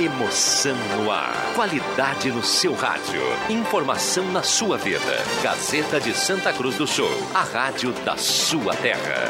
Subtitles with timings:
[0.00, 1.34] Emoção no ar.
[1.56, 3.20] Qualidade no seu rádio.
[3.48, 5.00] Informação na sua vida.
[5.42, 7.10] Gazeta de Santa Cruz do Sul.
[7.34, 9.24] A rádio da sua terra.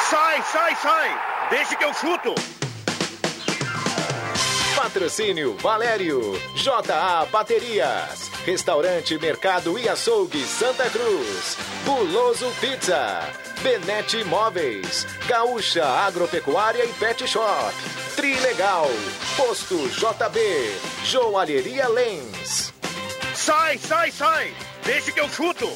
[0.00, 1.20] Sai, sai, sai!
[1.48, 2.34] Deixa que eu chuto!
[4.74, 6.20] Patrocínio Valério,
[6.56, 13.20] JA Baterias, Restaurante Mercado e Açougue Santa Cruz, Guloso Pizza,
[13.62, 17.72] Benete Imóveis, Gaúcha Agropecuária e Pet Shop,
[18.14, 18.88] Trilegal,
[19.36, 20.38] Posto JB,
[21.04, 22.72] Joalheria Lens.
[23.34, 24.54] Sai, sai, sai!
[24.84, 25.68] Deixa que eu chuto!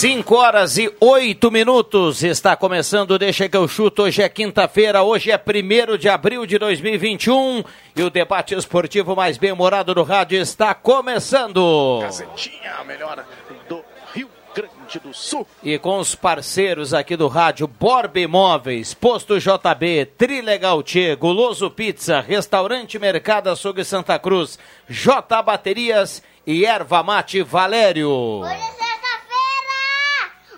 [0.00, 2.22] Cinco horas e oito minutos.
[2.22, 4.04] Está começando Deixa que eu chuto.
[4.04, 7.62] Hoje é quinta-feira, hoje é primeiro de abril de 2021
[7.94, 11.98] e o debate esportivo mais bem-humorado do rádio está começando.
[12.00, 13.22] Gazetinha, a melhor
[13.68, 15.46] do Rio Grande do Sul.
[15.62, 22.22] E com os parceiros aqui do rádio, Borba Imóveis, Posto JB, Trilegal Tchê, Guloso Pizza,
[22.22, 28.08] Restaurante Mercado Açougue Santa Cruz, J Baterias e Erva Mate Valério.
[28.08, 28.90] Hoje é sexta-feira!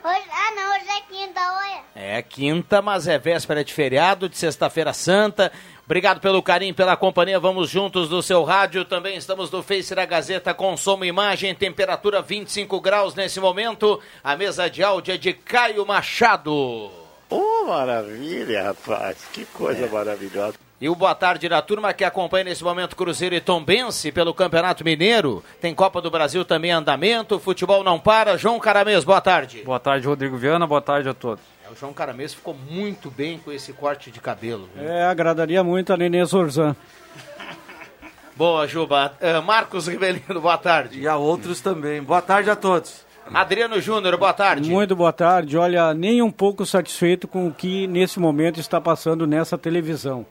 [0.05, 0.24] Hoje...
[0.33, 1.80] Ah, não, hoje é quinta, olha.
[2.05, 5.53] É quinta, mas é véspera de feriado, de sexta-feira santa.
[5.84, 7.39] Obrigado pelo carinho, pela companhia.
[7.39, 8.84] Vamos juntos no seu rádio.
[8.84, 11.55] Também estamos no Face da Gazeta com som e imagem.
[11.55, 14.00] Temperatura 25 graus nesse momento.
[14.23, 16.91] A mesa de áudio é de Caio Machado.
[17.30, 19.19] Oh, maravilha, rapaz.
[19.33, 20.55] Que coisa maravilhosa.
[20.80, 24.84] E o boa tarde da turma que acompanha nesse momento Cruzeiro e Tombense pelo Campeonato
[24.84, 25.45] Mineiro.
[25.61, 27.39] Tem Copa do Brasil também em andamento.
[27.39, 28.36] Futebol não para.
[28.36, 29.62] João Caramês, boa tarde.
[29.62, 30.67] Boa tarde, Rodrigo Viana.
[30.67, 31.53] Boa tarde a todos.
[31.73, 34.69] O João Caramês ficou muito bem com esse corte de cabelo.
[34.75, 34.87] viu?
[34.87, 36.77] É, agradaria muito a Nenê Zorzan.
[38.37, 39.14] Boa, Juba.
[39.23, 41.01] Ah, Marcos Rivelino, boa tarde.
[41.01, 42.02] E a outros também.
[42.02, 43.07] Boa tarde a todos.
[43.33, 44.69] Adriano Júnior, boa tarde.
[44.69, 45.57] Muito boa tarde.
[45.57, 50.27] Olha, nem um pouco satisfeito com o que nesse momento está passando nessa televisão.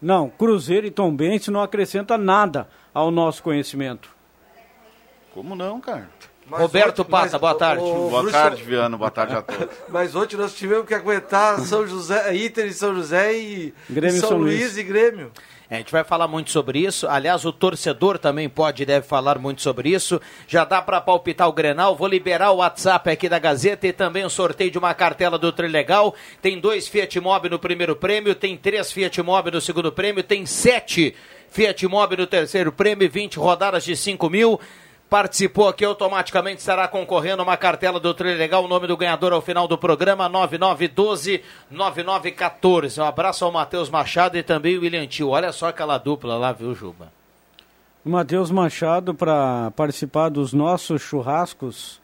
[0.00, 4.10] Não, Cruzeiro e Tombense não acrescenta nada ao nosso conhecimento.
[5.34, 6.08] Como não, cara?
[6.50, 7.82] Roberto Passa, boa tarde.
[7.82, 8.96] Boa Bruxo- tarde, Viano.
[8.96, 9.68] Boa tarde a todos.
[9.88, 14.20] Mas ontem nós tivemos que aguentar São José, Inter e São José e Grêmio e
[14.20, 14.60] São São Luís.
[14.60, 14.76] Luís.
[14.76, 15.32] e Grêmio.
[15.68, 17.08] É, a gente vai falar muito sobre isso.
[17.08, 20.20] Aliás, o torcedor também pode e deve falar muito sobre isso.
[20.46, 21.96] Já dá para palpitar o Grenal.
[21.96, 25.50] Vou liberar o WhatsApp aqui da Gazeta e também o sorteio de uma cartela do
[25.50, 26.14] Trilegal.
[26.40, 30.46] Tem dois Fiat Mobi no primeiro prêmio, tem três Fiat Mobi no segundo prêmio, tem
[30.46, 31.16] sete
[31.50, 34.60] Fiat Mobi no terceiro prêmio, 20 rodadas de 5 mil.
[35.08, 38.64] Participou aqui automaticamente, estará concorrendo a uma cartela do Trilegal.
[38.64, 43.00] O nome do ganhador ao final do programa, 9912-9914.
[43.00, 45.28] Um abraço ao Matheus Machado e também o William Tio.
[45.28, 47.12] Olha só aquela dupla lá, viu, Juba?
[48.04, 52.00] O Matheus Machado, para participar dos nossos churrascos,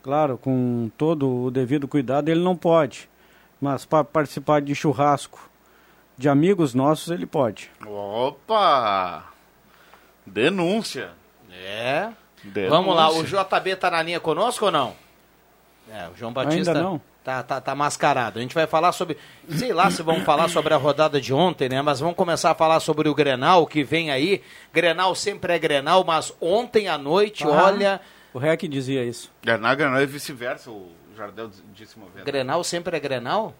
[0.00, 3.10] claro, com todo o devido cuidado, ele não pode.
[3.60, 5.50] Mas para participar de churrasco
[6.16, 7.72] de amigos nossos, ele pode.
[7.84, 9.24] Opa!
[10.24, 11.23] Denúncia.
[11.62, 12.10] É.
[12.42, 12.70] Denúncia.
[12.70, 14.94] Vamos lá, o JB tá na linha conosco ou não?
[15.90, 17.00] É, o João Batista Ainda não.
[17.22, 18.38] Tá, tá, tá mascarado.
[18.38, 19.16] A gente vai falar sobre.
[19.48, 21.80] Sei lá se vamos falar sobre a rodada de ontem, né?
[21.80, 24.42] Mas vamos começar a falar sobre o Grenal que vem aí.
[24.72, 27.48] Grenal sempre é Grenal, mas ontem à noite, Ah.
[27.64, 28.00] olha.
[28.34, 29.30] O Rec dizia isso.
[29.42, 30.70] Granal, Granal e vice-versa.
[30.70, 32.26] O Jardel disse uma vez.
[32.26, 33.54] Grenal sempre é Grenal?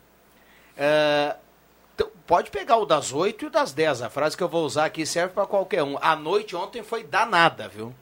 [0.77, 1.37] É,
[1.95, 4.03] então, pode pegar o das 8 e o das 10.
[4.03, 5.97] A frase que eu vou usar aqui serve para qualquer um.
[6.01, 7.95] A noite ontem foi danada, viu?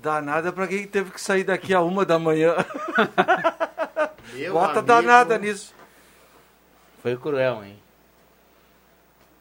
[0.00, 2.54] Danada pra quem teve que sair daqui a uma da manhã.
[4.34, 4.86] Meu Bota amigo.
[4.86, 5.74] danada nisso.
[7.02, 7.78] Foi cruel, hein?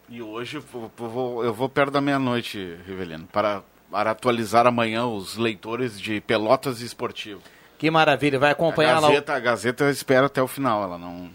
[0.09, 0.61] E hoje eu
[0.97, 6.81] vou, eu vou perto da meia-noite, Rivelino, para, para atualizar amanhã os leitores de Pelotas
[6.81, 7.41] Esportivo.
[7.77, 9.07] Que maravilha, vai A acompanhar lá.
[9.07, 11.31] o- Gazeta, a Gazeta espera até o final, ela não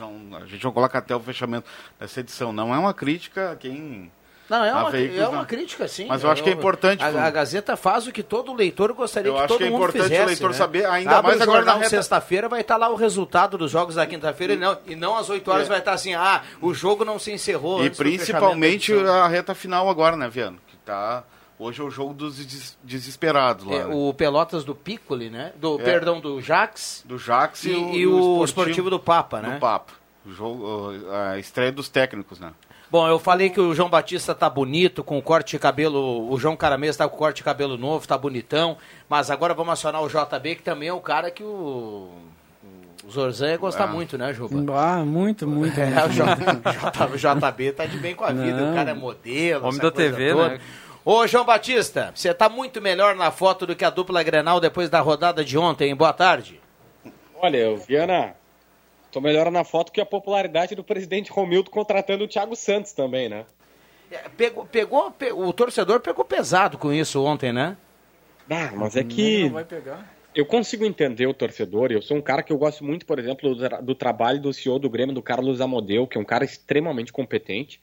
[0.00, 0.36] não.
[0.36, 2.52] a gente não coloca até o fechamento dessa edição.
[2.52, 4.10] Não é uma crítica a quem.
[4.48, 6.06] Não, é uma, veículos, é uma crítica, sim.
[6.06, 9.28] Mas eu acho que é importante, A, a Gazeta faz o que todo leitor gostaria
[9.28, 10.56] Eu que acho todo que é mundo importante o fizesse, leitor né?
[10.56, 13.96] saber, ainda Abre mais agora na reta- sexta-feira vai estar lá o resultado dos jogos
[13.96, 15.68] da quinta-feira e não, e não às 8 horas É.
[15.68, 17.84] vai estar assim, ah, o jogo não se encerrou.
[17.84, 20.58] e principalmente a reta final agora, né, Viano?
[20.68, 21.24] Que tá.
[21.58, 23.74] Hoje é o jogo dos des- desesperados lá.
[23.74, 23.94] É, né?
[23.94, 25.52] o Pelotas do Piccoli, né?
[25.56, 25.84] Do, É.
[25.84, 29.54] Perdão, do Jax Do Jax e, e, o, e o esportivo do Papa, né?
[29.54, 29.92] do Papa.
[30.26, 30.66] O jogo,
[31.10, 32.50] a estreia dos técnicos, né?
[32.90, 36.30] Bom, eu falei que o João Batista tá bonito, com o corte de cabelo.
[36.30, 38.76] O João Caramês tá com corte de cabelo novo, tá bonitão.
[39.08, 42.10] Mas agora vamos acionar o JB, que também é o cara que o.
[43.04, 43.86] O Zorzan ia gostar Ah.
[43.88, 44.56] muito, né, Juba?
[44.76, 45.74] Ah, muito, muito.
[45.78, 46.36] É, o J,
[47.16, 48.56] J- JB tá de bem com a vida.
[48.60, 48.72] Não.
[48.72, 49.66] O cara é modelo.
[49.66, 50.48] Homem da TV, toda.
[50.50, 50.60] né?
[51.08, 54.90] Ô, João Batista, você tá muito melhor na foto do que a dupla Grenal depois
[54.90, 55.94] da rodada de ontem.
[55.94, 56.60] Boa tarde.
[57.36, 58.34] Olha, Viana,
[59.12, 63.28] tô melhor na foto que a popularidade do presidente Romildo contratando o Thiago Santos também,
[63.28, 63.46] né?
[64.10, 67.76] É, Pegou, pegou, pe- o torcedor pegou pesado com isso ontem, né?
[68.50, 69.48] Ah, mas é que
[70.34, 71.92] eu consigo entender o torcedor.
[71.92, 74.52] Eu sou um cara que eu gosto muito, por exemplo, do, tra- do trabalho do
[74.52, 77.80] CEO do Grêmio, do Carlos Amodeu, que é um cara extremamente competente.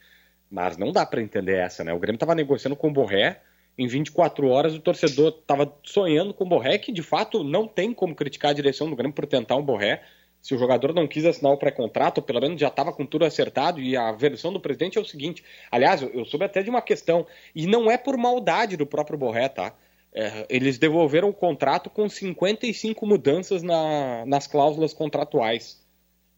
[0.54, 1.92] Mas não dá pra entender essa, né?
[1.92, 3.42] O Grêmio tava negociando com o Borré.
[3.76, 7.92] Em 24 horas, o torcedor tava sonhando com o Borré, que de fato não tem
[7.92, 10.04] como criticar a direção do Grêmio por tentar um Borré.
[10.44, 13.82] Se o jogador não quis assinar o pré-contrato, pelo menos já estava com tudo acertado,
[13.82, 17.26] e a versão do presidente é o seguinte: aliás, eu soube até de uma questão,
[17.56, 19.74] e não é por maldade do próprio Borré, tá?
[20.14, 25.83] É, eles devolveram o contrato com 55 mudanças na- nas cláusulas contratuais.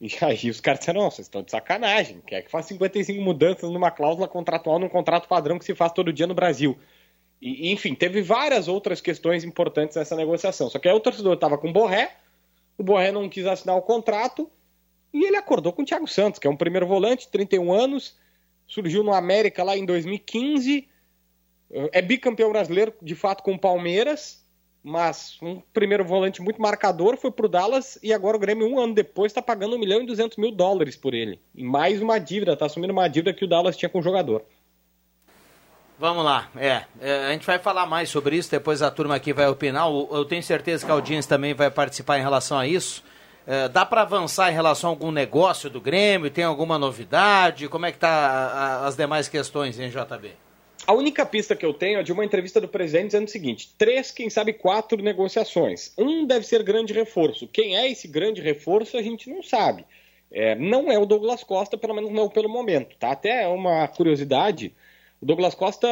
[0.05, 2.21] E aí os caras disseram, não, vocês estão de sacanagem.
[2.27, 6.13] Quer que faz 55 mudanças numa cláusula contratual num contrato padrão que se faz todo
[6.13, 6.77] dia no Brasil?
[7.41, 10.69] E, enfim, teve várias outras questões importantes nessa negociação.
[10.69, 12.15] Só que aí o torcedor estava com o Borré,
[12.77, 14.49] o Borré não quis assinar o contrato
[15.11, 18.15] e ele acordou com o Thiago Santos, que é um primeiro volante, 31 anos,
[18.67, 20.87] surgiu no América lá em 2015,
[21.91, 24.44] é bicampeão brasileiro, de fato, com o Palmeiras,
[24.87, 28.93] mas um primeiro volante muito marcador foi pro Dallas e agora o Grêmio, um ano
[28.93, 31.39] depois, está pagando 1 milhão e 200 mil dólares por ele.
[31.55, 34.43] E mais uma dívida, está assumindo uma dívida que o Dallas tinha com o jogador.
[35.97, 39.31] Vamos lá, é, é, a gente vai falar mais sobre isso, depois a turma aqui
[39.33, 39.89] vai opinar.
[39.89, 43.03] O- Eu tenho certeza que a audiência também vai participar em relação a isso.
[43.47, 46.29] É, dá para avançar em relação a algum negócio do Grêmio?
[46.29, 47.67] Tem alguma novidade?
[47.69, 48.47] Como é que tá a-
[48.83, 50.31] a- as demais questões, hein, JB?
[50.87, 53.73] A única pista que eu tenho é de uma entrevista do presidente dizendo o seguinte:
[53.77, 55.93] três, quem sabe quatro negociações.
[55.97, 57.47] Um deve ser grande reforço.
[57.47, 59.85] Quem é esse grande reforço a gente não sabe.
[60.31, 62.95] É, não é o Douglas Costa, pelo menos não pelo momento.
[62.97, 63.11] Tá?
[63.11, 64.73] Até é uma curiosidade:
[65.21, 65.87] o Douglas Costa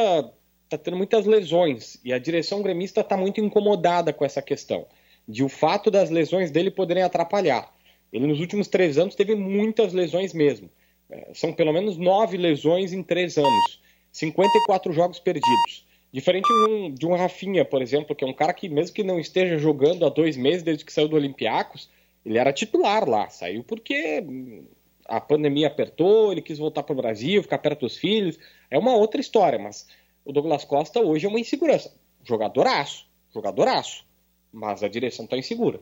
[0.64, 4.86] está tendo muitas lesões e a direção gremista está muito incomodada com essa questão,
[5.26, 7.72] de o fato das lesões dele poderem atrapalhar.
[8.12, 10.70] Ele nos últimos três anos teve muitas lesões mesmo.
[11.10, 13.80] É, são pelo menos nove lesões em três anos.
[14.14, 15.84] 54 jogos perdidos.
[16.12, 19.02] Diferente de um, de um Rafinha, por exemplo, que é um cara que, mesmo que
[19.02, 21.90] não esteja jogando há dois meses desde que saiu do Olympiacos,
[22.24, 23.28] ele era titular lá.
[23.28, 24.68] Saiu porque hum,
[25.04, 28.38] a pandemia apertou, ele quis voltar para o Brasil, ficar perto dos filhos.
[28.70, 29.88] É uma outra história, mas
[30.24, 31.92] o Douglas Costa hoje é uma insegurança.
[32.22, 34.04] Jogadoraço, jogadoraço.
[34.52, 35.80] Mas a direção está insegura.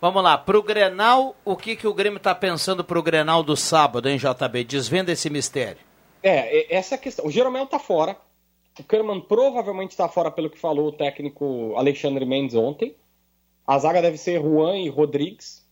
[0.00, 4.08] Vamos lá, pro Grenal, o que, que o Grêmio tá pensando pro Grenal do sábado,
[4.08, 4.64] hein, JB?
[4.64, 5.91] Desvenda esse mistério.
[6.22, 7.26] É, essa é a questão.
[7.26, 8.16] O Jeromel tá fora.
[8.78, 12.94] O Kahneman provavelmente está fora, pelo que falou o técnico Alexandre Mendes ontem.
[13.66, 15.66] A zaga deve ser Juan e Rodrigues.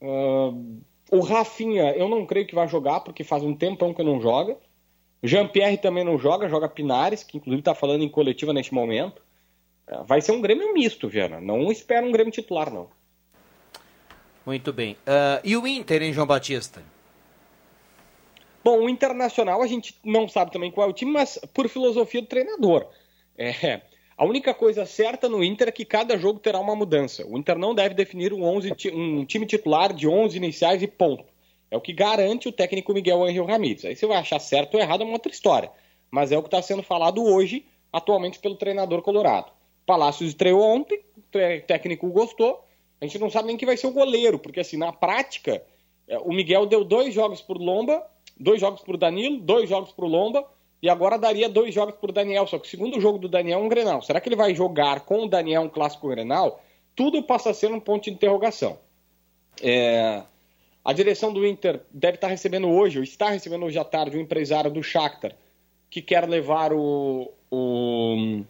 [0.00, 0.80] Ahn,
[1.10, 4.56] o Rafinha, eu não creio que vai jogar, porque faz um tempão que não joga.
[5.22, 9.22] Jean-Pierre também não joga, joga Pinares, que inclusive está falando em coletiva neste momento.
[9.86, 11.40] É, Vai ser um Grêmio misto, Viana.
[11.40, 12.88] Não espera um Grêmio titular, não.
[14.44, 14.96] Muito bem.
[15.06, 16.82] Ah, e o Inter, hein, João Batista?
[18.64, 22.20] Bom, o Internacional a gente não sabe também qual é o time, mas por filosofia
[22.20, 22.86] do treinador.
[23.36, 23.80] É,
[24.16, 27.26] a única coisa certa no Inter é que cada jogo terá uma mudança.
[27.26, 30.86] O Inter não deve definir um, 11 ti- um time titular de 11 iniciais e
[30.86, 31.24] ponto.
[31.70, 33.84] É o que garante o técnico Miguel Angel Ramírez.
[33.84, 35.70] Aí você vai achar certo ou errado é uma outra história.
[36.10, 39.50] Mas é o que está sendo falado hoje, atualmente, pelo treinador colorado.
[39.86, 42.62] Palácios estreou ontem, o técnico gostou.
[43.00, 45.64] A gente não sabe nem quem vai ser o goleiro, porque assim, na prática,
[46.06, 48.06] é, o Miguel deu dois jogos por Lomba,
[48.38, 50.44] dois jogos por Danilo, dois jogos por Lomba,
[50.82, 52.46] e agora daria dois jogos por Daniel.
[52.46, 54.02] Só que o segundo jogo do Daniel é um Grenal.
[54.02, 56.62] Será que ele vai jogar com o Daniel um clássico Grenal?
[56.96, 58.78] Tudo passa a ser um ponto de interrogação.
[59.62, 60.22] É,
[60.84, 64.20] A direção do Inter deve estar recebendo hoje, ou está recebendo hoje à tarde, um
[64.20, 65.34] empresário do Shakhtar
[65.88, 68.42] que quer levar o, o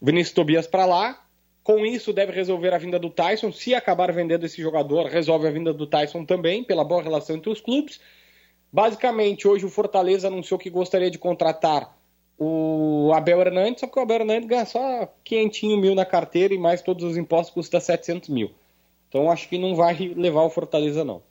[0.00, 1.24] Vinícius Tobias para lá.
[1.62, 3.52] Com isso, deve resolver a vinda do Tyson.
[3.52, 7.50] Se acabar vendendo esse jogador, resolve a vinda do Tyson também, pela boa relação entre
[7.50, 8.00] os clubes.
[8.72, 11.94] Basicamente, hoje o Fortaleza anunciou que gostaria de contratar
[12.38, 16.58] o Abel Hernandes, só que o Abel Hernandes ganha só 500 mil na carteira e
[16.58, 18.50] mais todos os impostos custa 700 mil.
[19.08, 21.22] Então acho que não vai levar o Fortaleza não.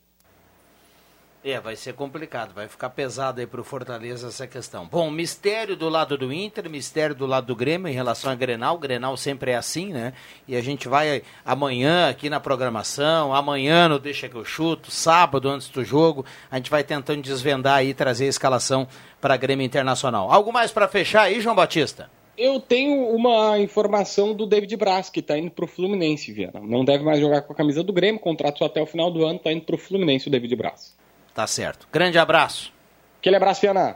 [1.43, 4.85] É, vai ser complicado, vai ficar pesado aí pro Fortaleza essa questão.
[4.85, 8.77] Bom, mistério do lado do Inter, mistério do lado do Grêmio em relação a Grenal.
[8.77, 10.13] Grenal sempre é assim, né?
[10.47, 15.49] E a gente vai amanhã aqui na programação, amanhã no Deixa que eu chuto, sábado
[15.49, 18.87] antes do jogo, a gente vai tentando desvendar aí trazer a escalação
[19.19, 20.31] para Grêmio Internacional.
[20.31, 22.07] Algo mais para fechar aí, João Batista?
[22.37, 26.59] Eu tenho uma informação do David Braz, que tá indo pro Fluminense, Viana.
[26.59, 29.39] Não deve mais jogar com a camisa do Grêmio, contrato até o final do ano,
[29.39, 30.95] tá indo pro Fluminense o David Braz.
[31.33, 31.87] Tá certo.
[31.91, 32.71] Grande abraço.
[33.19, 33.95] Aquele abraço, Viana.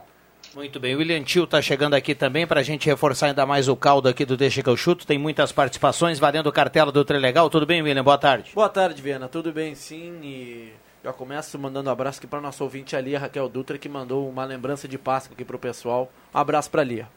[0.53, 3.67] Muito bem, o William Tio tá chegando aqui também para a gente reforçar ainda mais
[3.67, 5.05] o caldo aqui do Deixa que eu chuto.
[5.05, 7.49] Tem muitas participações, valendo cartela do Trilegal.
[7.49, 8.03] Tudo bem, William?
[8.03, 8.51] Boa tarde.
[8.55, 9.27] Boa tarde, Viana.
[9.27, 10.17] Tudo bem, sim.
[10.23, 10.71] E
[11.03, 14.29] já começo mandando um abraço aqui para nosso ouvinte ali, a Raquel Dutra, que mandou
[14.29, 16.09] uma lembrança de Páscoa aqui pro pessoal.
[16.33, 17.07] Um abraço para Lia.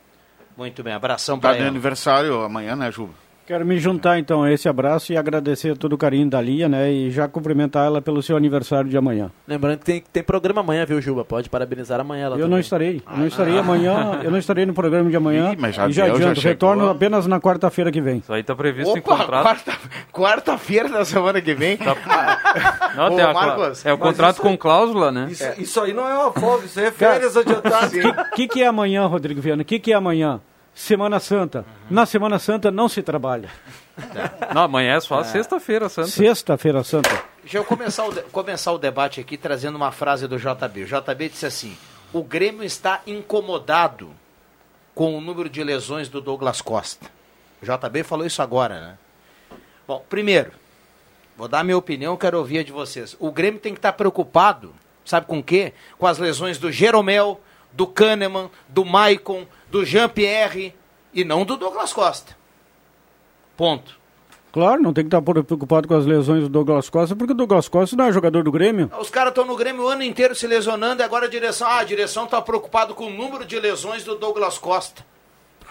[0.57, 1.71] Muito bem, abração Tá para de ela.
[1.71, 3.13] aniversário amanhã, né, Juba?
[3.49, 6.93] Quero me juntar então a esse abraço e agradecer todo o carinho da Lia, né?
[6.93, 9.31] E já cumprimentar ela pelo seu aniversário de amanhã.
[9.47, 11.25] Lembrando que tem, tem programa amanhã, viu, Juba?
[11.25, 12.51] Pode parabenizar amanhã ela Eu também.
[12.51, 13.03] não estarei.
[13.11, 14.21] Eu não estarei amanhã.
[14.23, 15.53] Eu não estarei no programa de amanhã.
[15.55, 16.41] Ih, mas já e já deu, já adianto.
[16.43, 16.51] chegou.
[16.53, 18.19] retorno apenas na quarta-feira que vem.
[18.19, 19.43] Isso aí tá previsto em Opa, contrato.
[19.65, 19.79] quarta-
[20.13, 21.79] quarta-feira da semana que vem.
[22.95, 25.27] Não, Ô, tem Marcos, é o contrato isso com aí- cláusula, né?
[25.31, 27.93] Isso, isso aí não é uma folga, isso aí é férias adiantadas.
[27.95, 29.63] O que, que é amanhã, Rodrigo Viana?
[29.63, 30.39] O que, que é amanhã?
[30.79, 31.65] Semana Santa.
[31.91, 33.51] Na Semana Santa não se trabalha.
[34.55, 36.07] Não, amanhã é só sexta-feira, Santa.
[36.07, 37.11] Sexta-feira Santa.
[37.43, 40.85] Deixa eu começar o, de- começar o debate aqui trazendo uma frase do JB.
[40.85, 41.77] O JB disse assim:
[42.13, 44.11] o Grêmio está incomodado
[44.95, 47.07] com o número de lesões do Douglas Costa.
[47.61, 48.99] O JB falou isso agora, né?
[49.87, 50.53] Bom, primeiro,
[51.37, 53.17] vou dar minha opinião, quero ouvir a de vocês.
[53.19, 54.73] O Grêmio tem que estar preocupado,
[55.05, 55.73] sabe com o quê?
[55.99, 57.41] Com as lesões do Jeromel,
[57.79, 60.75] do Kahneman, do Maicon, do Jean-Pierre
[61.15, 62.37] e não do Douglas Costa.
[63.57, 63.97] Ponto.
[64.51, 67.69] Claro, não tem que estar preocupado com as lesões do Douglas Costa, porque o Douglas
[67.69, 68.91] Costa não é jogador do Grêmio.
[68.99, 71.69] Os caras estão no Grêmio o ano inteiro se lesionando e agora a direção.
[71.69, 75.07] Ah, a direção está preocupada com o número de lesões do Douglas Costa.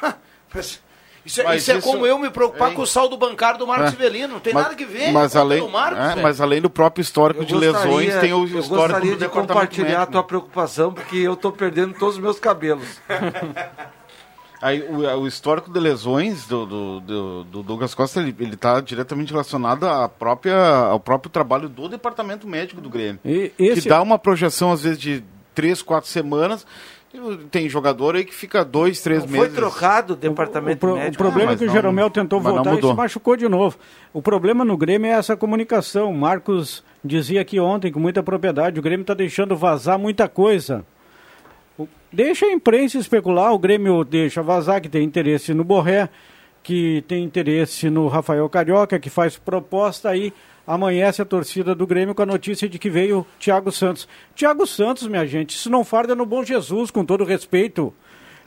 [0.55, 0.81] Mas
[1.27, 2.75] Isso, é- isso é isso- como eu me preocupar hein?
[2.75, 3.91] com o saldo bancário do Marcos É.
[3.91, 4.33] Civelino.
[4.33, 5.11] Não tem Mas- nada que ver.
[5.11, 8.19] Mas é além, do Marcos, é, mas além do próprio histórico Eu de lesões, gostaria-
[8.19, 11.93] tem o eu histórico gostaria do de compartilhar a tua preocupação, porque eu tô perdendo
[11.93, 12.87] todos os meus cabelos.
[14.59, 19.31] Aí, o, o histórico de lesões do, do, do- do Douglas Costa, ele está diretamente
[19.31, 23.19] relacionado à própria, ao próprio trabalho do departamento médico do Grêmio.
[23.23, 26.65] E esse- Que dá uma projeção, às vezes, de três, quatro semanas.
[27.13, 29.47] E Tem jogador aí que fica dois, três Não meses.
[29.47, 31.23] foi trocado o O, departamento pro- o médico.
[31.23, 33.77] problema Ah, é que o Jeromel não- tentou voltar e se machucou de novo.
[34.13, 36.11] O problema no Grêmio é essa comunicação.
[36.11, 40.85] O Marcos dizia aqui ontem com muita propriedade, o Grêmio está deixando vazar muita coisa.
[41.77, 46.09] O- Deixa a imprensa especular, o Grêmio deixa vazar que tem interesse no Borré,
[46.61, 50.33] que tem interesse no Rafael Carioca, que faz proposta aí.
[50.67, 54.05] Amanhece a torcida do Grêmio com a notícia de que veio Thiago Santos.
[54.35, 57.93] Thiago Santos, minha gente, isso não farda no bom Jesus, com todo respeito.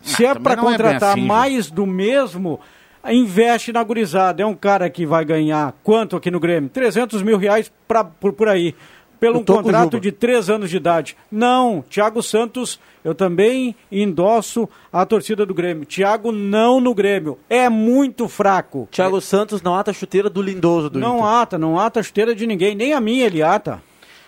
[0.02, 2.60] Se é também para é contratar assim, mais do mesmo,
[3.08, 4.42] investe na gurizada.
[4.42, 6.68] É um cara que vai ganhar quanto aqui no Grêmio?
[6.68, 8.74] 300 mil reais pra, por, por aí.
[9.20, 11.14] Pelo um contrato de três anos de idade.
[11.30, 15.84] Não, Thiago Santos, eu também endosso a torcida do Grêmio.
[15.84, 17.38] Thiago não no Grêmio.
[17.48, 18.88] É muito fraco.
[18.90, 21.30] Thiago Santos não ata a chuteira do Lindoso do não Inter.
[21.30, 22.74] ata, não ata a chuteira de ninguém.
[22.74, 23.82] Nem a minha ele ata.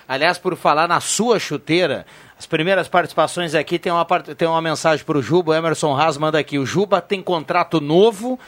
[0.07, 2.05] Aliás, por falar na sua chuteira,
[2.39, 5.53] as primeiras participações aqui tem uma, tem uma mensagem para o Juba.
[5.53, 6.59] O Emerson Haas manda aqui.
[6.59, 8.39] O Juba tem contrato novo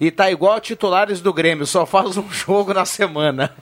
[0.00, 3.52] e tá igual a titulares do Grêmio, só faz um jogo na semana.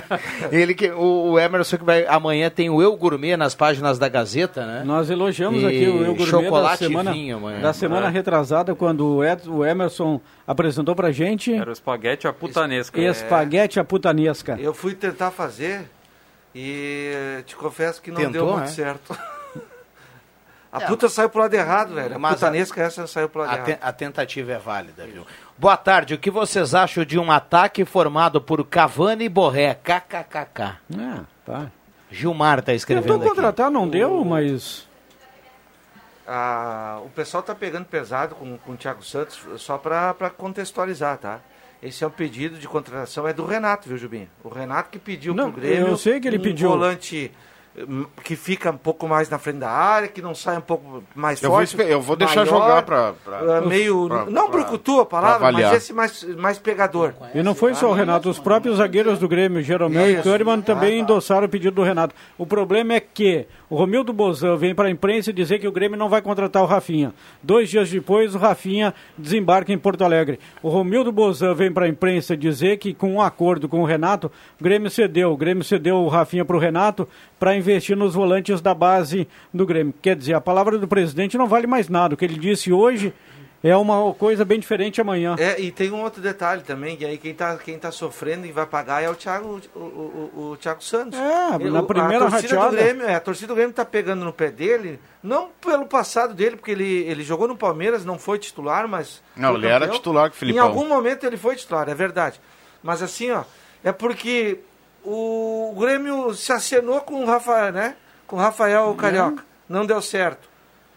[0.50, 4.08] Ele que o, o Emerson que vai amanhã tem o Eu Gourmet nas páginas da
[4.08, 4.82] Gazeta, né?
[4.84, 7.60] Nós elogiamos E aqui o Eu Gourmet da chocolate e semana, vinho amanhã.
[7.60, 8.10] da semana É.
[8.10, 12.98] retrasada, quando o, Ed- o Emerson apresentou pra gente Era o espaguete a putanesca.
[13.00, 14.56] espaguete a putanesca.
[14.58, 15.90] Eu fui tentar fazer
[16.54, 18.66] e te confesso que não Tentou, deu muito né?
[18.68, 19.16] certo.
[20.72, 20.86] A É.
[20.86, 22.16] puta saiu pro lado errado, velho.
[22.16, 23.66] A Mas a- putanesca essa saiu pro lado A, errado.
[23.66, 25.26] te- a tentativa é válida, viu?
[25.58, 26.14] Boa tarde.
[26.14, 29.74] O que vocês acham de um ataque formado por Cavani e Borré?
[29.74, 30.62] KKKK.
[30.98, 31.70] Ah, tá.
[32.10, 33.28] Gilmar tá escrevendo Tentou aqui.
[33.36, 34.86] contratar, não deu, mas
[36.26, 41.16] Ah, o pessoal tá pegando pesado com, com o Thiago Santos, só pra, pra contextualizar,
[41.18, 41.40] tá?
[41.82, 44.28] Esse é um pedido de contratação, é do Renato, viu, Jubinho?
[44.44, 46.68] O Renato que pediu Não, pro Grêmio eu sei que ele um pediu.
[46.68, 47.32] volante
[48.22, 51.42] que fica um pouco mais na frente da área, que não sai um pouco mais
[51.42, 51.70] Eu vou, forte.
[51.70, 54.08] espe- eu vou deixar maior, jogar pra- ah, meio.
[54.08, 57.14] pra- não pra- brucutu a palavra, mas esse mais, mais pegador.
[57.34, 60.22] E não foi só o Renato, os próprios zagueiros do Grêmio, Jeromel e.
[60.22, 61.12] Kahneman, também Ah, tá.
[61.12, 62.14] endossaram o pedido do Renato.
[62.36, 65.96] O problema é que o Romildo Bozan vem para a imprensa dizer que o Grêmio
[65.98, 67.14] não vai contratar o Rafinha.
[67.42, 70.38] Dois dias depois, o Rafinha desembarca em Porto Alegre.
[70.62, 74.30] O Romildo Bozan vem para a imprensa dizer que, com um acordo com o Renato,
[74.60, 75.32] o Grêmio cedeu.
[75.32, 77.08] O Grêmio cedeu o Rafinha para o Renato
[77.40, 79.94] para investir nos volantes da base do Grêmio.
[80.02, 82.14] Quer dizer, a palavra do presidente não vale mais nada.
[82.14, 83.12] O que ele disse hoje
[83.64, 85.36] É uma coisa bem diferente amanhã.
[85.38, 88.50] É, e tem um outro detalhe também, que aí quem tá, quem tá sofrendo e
[88.50, 91.16] vai pagar é o Thiago, o, o, o- Thiago Santos.
[91.16, 92.70] É, na o- primeira a torcida rateada.
[92.70, 96.34] do Grêmio, é, a torcida do Grêmio tá pegando no pé dele, não pelo passado
[96.34, 99.22] dele, porque ele, ele jogou no Palmeiras, não foi titular, mas.
[99.36, 100.66] Não, ele era titular com o Em Filipão.
[100.66, 102.40] algum momento ele foi titular, é verdade.
[102.82, 103.44] Mas assim, ó,
[103.84, 104.58] é porque
[105.04, 107.96] o Grêmio se acenou com o Rafael, né?
[108.26, 109.44] Com o Rafael Carioca.
[109.68, 110.48] Não deu certo.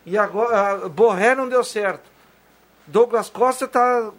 [0.06, 2.14] E agora, Borré não deu certo.
[2.88, 4.12] Douglas Costa tá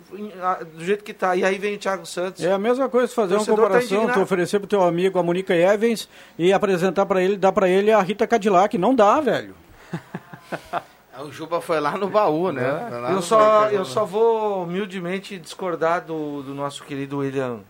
[0.75, 1.37] do jeito que tá.
[1.37, 2.43] E aí vem o Thiago Santos.
[2.45, 4.13] É a mesma coisa fazer uma tá comparação, indignado.
[4.15, 7.93] tu oferecer pro teu amigo a Monica Evans e apresentar pra ele, dar pra ele
[7.93, 8.77] a Rita Cadillac.
[8.77, 9.55] Não dá, velho.
[11.19, 12.63] O Juba foi lá no baú, né?
[13.01, 13.73] Lá Eu só, baú.
[13.73, 17.61] eu só vou humildemente discordar do, do nosso querido William,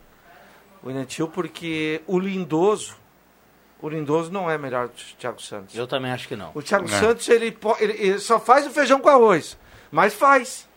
[0.85, 2.97] William Tio, porque o Lindoso,
[3.81, 5.75] o Lindoso não é melhor que o Thiago Santos.
[5.75, 6.51] Eu também acho que não.
[6.55, 6.89] O Thiago É.
[6.89, 9.59] Santos, ele, ele, ele só faz o feijão com arroz,
[9.91, 10.69] mas faz.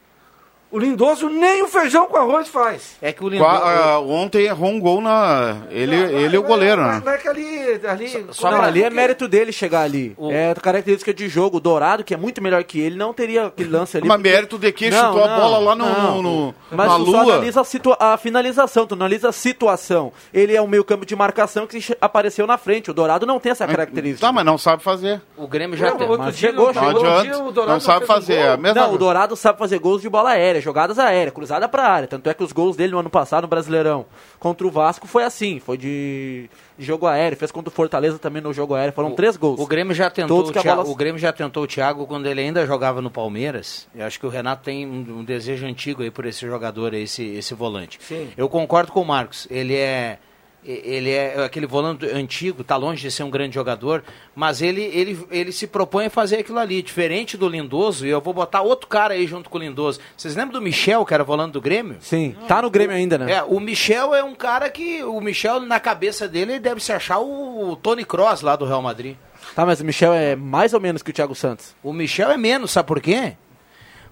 [0.72, 2.96] O Lindoso nem o feijão com arroz faz.
[3.02, 3.62] É que o Qua-
[3.96, 5.58] ah, ontem errou um gol na.
[5.72, 7.02] Ele, ele e o goleiro, né?
[7.04, 7.82] Não é que ali...
[7.88, 10.16] ali Só não, não, ali é mérito dele chegar ali.
[10.30, 11.58] É característica de jogo.
[11.58, 14.08] O Dourado, que é muito melhor que ele, não teria aquele lance ali.
[14.08, 17.06] Mas porque- mérito de quem chutou a bola lá no- no- no- Mas na tu
[17.06, 17.34] só lua.
[17.34, 20.12] analisa a, situa- a finalização, tu analisa a situação.
[20.32, 22.92] Ele é um meio campo de marcação que apareceu na frente.
[22.92, 24.26] O Dourado não tem essa característica.
[24.28, 25.20] Tá, mas não sabe fazer.
[25.36, 26.08] O Grêmio já Não, tem.
[26.08, 27.18] outro Mas dia chegou, não- Não chegou.
[27.18, 27.66] adianta.
[27.66, 28.36] Não sabe fazer.
[28.36, 28.98] É Não, o.
[29.00, 32.08] Dourado sabe fazer gols de bola aérea, jogadas aéreas, cruzada pra área.
[32.08, 34.06] Tanto é que os gols dele no ano passado, no Brasileirão,
[34.40, 35.60] contra o Vasco, foi assim.
[35.60, 37.38] Foi de, de jogo aéreo.
[37.38, 38.94] Fez contra o Fortaleza também no jogo aéreo.
[38.94, 39.60] Foram três gols.
[39.60, 42.42] O Grêmio já tentou o, Thiago, bola- o Grêmio já tentou o Thiago quando ele
[42.42, 43.88] ainda jogava no Palmeiras.
[43.96, 47.24] Eu acho que o Renato tem um, um desejo antigo aí por esse jogador, esse,
[47.26, 48.00] esse volante.
[48.02, 48.30] Sim.
[48.38, 49.48] Eu concordo com o Marcos.
[49.50, 50.18] Ele é
[50.64, 54.04] ele é aquele volante antigo, tá longe de ser um grande jogador,
[54.36, 58.20] mas ele, ele, ele se propõe a fazer aquilo ali, diferente do Lindoso, e eu
[58.20, 60.00] vou botar outro cara aí junto com o Lindoso.
[60.18, 61.98] Vocês lembram do Michel, que era volante do Grêmio?
[62.02, 63.32] Sim, tá no Grêmio ainda, né?
[63.32, 66.92] É, o Michel é um cara que, o Michel na cabeça dele ele deve se
[66.92, 69.16] achar o Tony Cross lá do Real Madrid.
[69.56, 71.76] Tá, mas o Michel é mais ou menos que o Thiago Santos.
[71.82, 73.36] O Michel é menos, sabe por quê?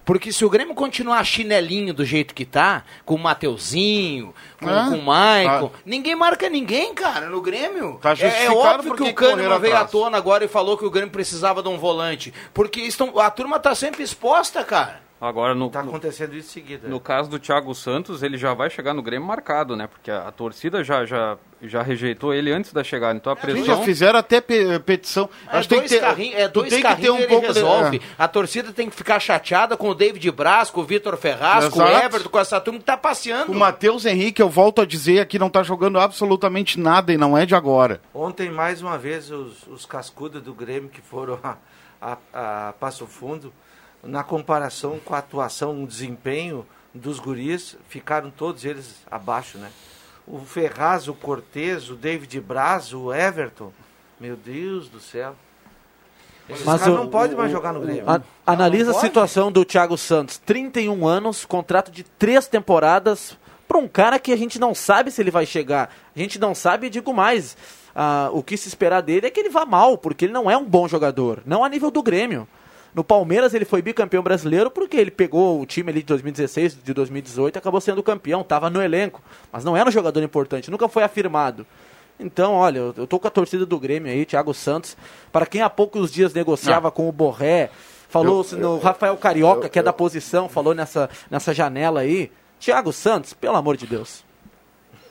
[0.08, 4.96] Porque se o Grêmio continuar chinelinho do jeito que tá, com o Mateuzinho, com, com
[4.96, 5.78] o Maicon, tá.
[5.84, 7.98] ninguém marca ninguém, cara, no Grêmio.
[8.00, 10.90] Tá é, é óbvio que o correr veio à tona agora e falou que o
[10.90, 12.32] Grêmio precisava de um volante.
[12.54, 15.07] Porque estão, a turma tá sempre exposta, cara.
[15.20, 16.86] Agora, no, Tá no, acontecendo isso em seguida.
[16.86, 19.88] no caso do Thiago Santos, ele já vai chegar no Grêmio marcado, né?
[19.88, 23.16] Porque a, a torcida já, já, já rejeitou ele antes da chegada.
[23.16, 23.64] Então a Sim, pressão...
[23.64, 25.28] já fizeram até pe- petição.
[25.52, 27.40] É Acho dois, que ter, carrinhos, é dois tem que ter carrinhos um ele pouco
[27.48, 27.96] de- resolve.
[27.96, 28.00] é.
[28.16, 31.80] A torcida tem que ficar chateada com o David Braz, com o Vitor Ferraz, com
[31.80, 32.04] o Exato.
[32.06, 33.50] Everton, com essa turma que tá passeando.
[33.50, 37.36] O Matheus Henrique, eu volto a dizer aqui, não tá jogando absolutamente nada e não
[37.36, 38.00] é de agora.
[38.14, 41.56] Ontem, mais uma vez, os, os cascudos do Grêmio que foram a,
[42.00, 43.52] a, a Passo Fundo,
[44.02, 49.70] na comparação com a atuação, o desempenho dos guris, ficaram todos eles abaixo, né?
[50.26, 53.72] O Ferraz, o Cortez, o David Braz, o Everton,
[54.20, 55.34] meu Deus do céu.
[56.48, 58.08] Esses Mas o- não podem mais jogar no Grêmio.
[58.08, 59.06] A- analisa a pode?
[59.06, 60.38] situação do Thiago Santos.
[60.38, 65.20] 31 anos, contrato de três temporadas para um cara que a gente não sabe se
[65.20, 65.90] ele vai chegar.
[66.16, 67.54] A gente não sabe, e digo mais,
[67.94, 70.56] ah, o que se esperar dele é que ele vá mal, porque ele não é
[70.56, 71.42] um bom jogador.
[71.44, 72.48] Não a nível do Grêmio.
[72.94, 76.94] No Palmeiras ele foi bicampeão brasileiro porque ele pegou o time ali de 2016, de
[76.94, 79.22] 2018 e acabou sendo campeão, estava no elenco,
[79.52, 81.66] mas não era um jogador importante, nunca foi afirmado.
[82.18, 84.96] Então, olha, eu eu tô com a torcida do Grêmio aí, Thiago Santos,
[85.30, 87.70] para quem há poucos dias negociava com o Borré,
[88.08, 92.32] falou no Rafael Carioca, que é da posição, falou nessa, nessa janela aí.
[92.58, 94.24] Thiago Santos, pelo amor de Deus.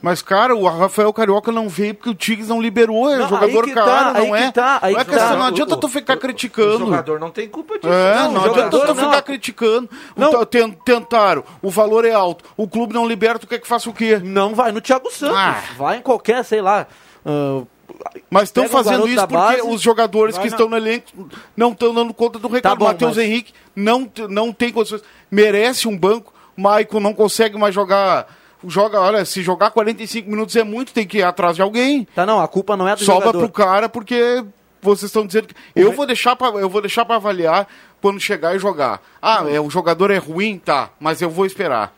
[0.02, 3.10] Mas, cara, o Rafael Carioca não veio porque o Tigres não liberou.
[3.10, 4.52] É Não, jogador caro, tá, não é?
[4.52, 5.36] tá, não é que tá.
[5.36, 6.78] não adianta O- tu ficar O criticando.
[6.80, 7.92] jogador não tem culpa disso.
[7.92, 8.96] É, Não, não, o adianta tu não.
[8.96, 9.90] ficar criticando.
[10.16, 10.46] Não.
[10.46, 13.94] Ten- tentaram, o valor é alto, o clube não libera, tu quer que faça o
[13.94, 14.20] quê?
[14.24, 15.64] Não vai no Thiago Santos, Ah.
[15.78, 16.86] vai em qualquer, sei lá.
[17.26, 17.64] ah,
[18.30, 21.08] Mas estão fazendo isso porque base, os jogadores que na- estão no elenco
[21.56, 22.78] não estão dando conta do recado.
[22.78, 25.02] Tá Matheus mas- Henrique não, não tem condições.
[25.32, 26.32] Merece um banco.
[26.56, 28.28] Maicon não consegue mais jogar.
[28.67, 32.08] Joga, olha, se jogar 45 minutos é muito, tem que ir atrás de alguém.
[32.13, 33.39] tá, não, a culpa não é do Sobra jogador.
[33.39, 34.43] pro cara porque
[34.82, 37.67] vocês estão dizendo que eu vou deixar pra, eu vou deixar para avaliar
[38.01, 39.01] quando chegar e jogar.
[39.21, 41.93] Ah, é, o jogador é ruim, tá, mas eu vou esperar.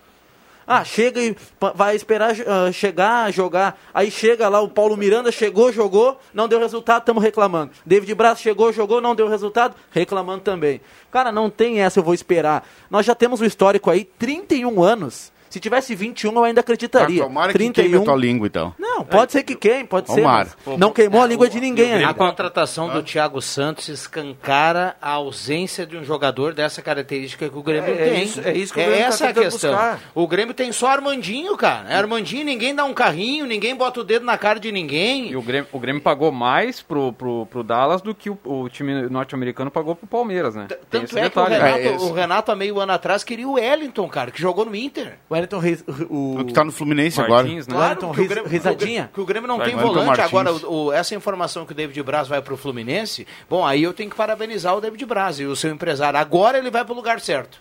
[0.71, 1.36] Ah, chega e
[1.73, 3.79] vai esperar ah, chegar, jogar.
[3.91, 7.71] Aí chega lá, o Paulo Miranda chegou, jogou, não deu resultado, estamos reclamando.
[7.84, 10.79] David Braz chegou, jogou, não deu resultado, reclamando também.
[11.12, 12.67] Cara, não tem essa, eu vou esperar.
[12.88, 15.32] Nós já temos o histórico aí, 31 anos.
[15.50, 17.22] Se tivesse 21, eu ainda acreditaria.
[17.24, 17.74] Ah, tomara que 31.
[17.84, 18.74] queime a tua língua, então.
[18.78, 20.50] Não, pode ser que queime, pode Tomara.
[20.50, 20.56] ser.
[20.66, 22.14] mas Não queimou a língua de ninguém A ainda.
[22.14, 27.90] contratação do Thiago Santos escancara a ausência de um jogador dessa característica que o Grêmio
[27.90, 28.24] É, é tem.
[28.24, 29.72] isso- é isso que o Grêmio tá essa a tentando questão.
[29.72, 30.00] buscar.
[30.14, 31.90] O Grêmio tem só Armandinho, cara.
[31.90, 35.32] É Armandinho, ninguém dá um carrinho, ninguém bota o dedo na cara de ninguém.
[35.32, 38.70] E o Grêmio, o Grêmio pagou mais pro, pro, pro Dallas do que o, o
[38.70, 40.68] time norte-americano pagou pro Palmeiras, né?
[40.68, 41.56] Tem Tanto é detalhe.
[41.56, 44.42] que o Renato, É, o Renato, há meio ano atrás, queria o Wellington, cara, que
[44.42, 45.18] jogou no Inter.
[45.30, 47.43] O Wellington Reis- o, O que tá no Fluminense agora.
[47.43, 47.78] Martins, né?
[47.78, 49.10] Wellington que o Grêmio- risadinha.
[49.13, 50.17] Que o Grêmio não Vai, tem Wellington volante.
[50.19, 50.28] Martins.
[50.28, 53.93] Agora, o- o- essa informação que o David Braz vai pro Fluminense, bom, aí eu
[53.93, 56.19] tenho que parabenizar o David Braz e o seu empresário.
[56.19, 57.60] Agora ele vai pro lugar certo.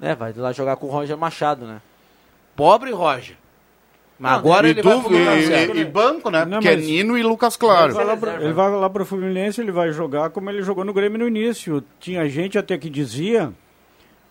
[0.00, 1.80] É, vai lá jogar com o Roger Machado, né?
[2.56, 3.36] Pobre Roger.
[4.18, 5.76] Mas Não, agora ele vai pro e- certo.
[5.76, 6.44] e- e banco, né?
[6.44, 7.94] Não, que é Nino e Lucas Ele Claro.
[7.94, 10.92] vai, lá pro, ele vai lá pro Fluminense, ele vai jogar como ele jogou no
[10.92, 11.82] Grêmio no início.
[11.98, 13.52] Tinha gente até que dizia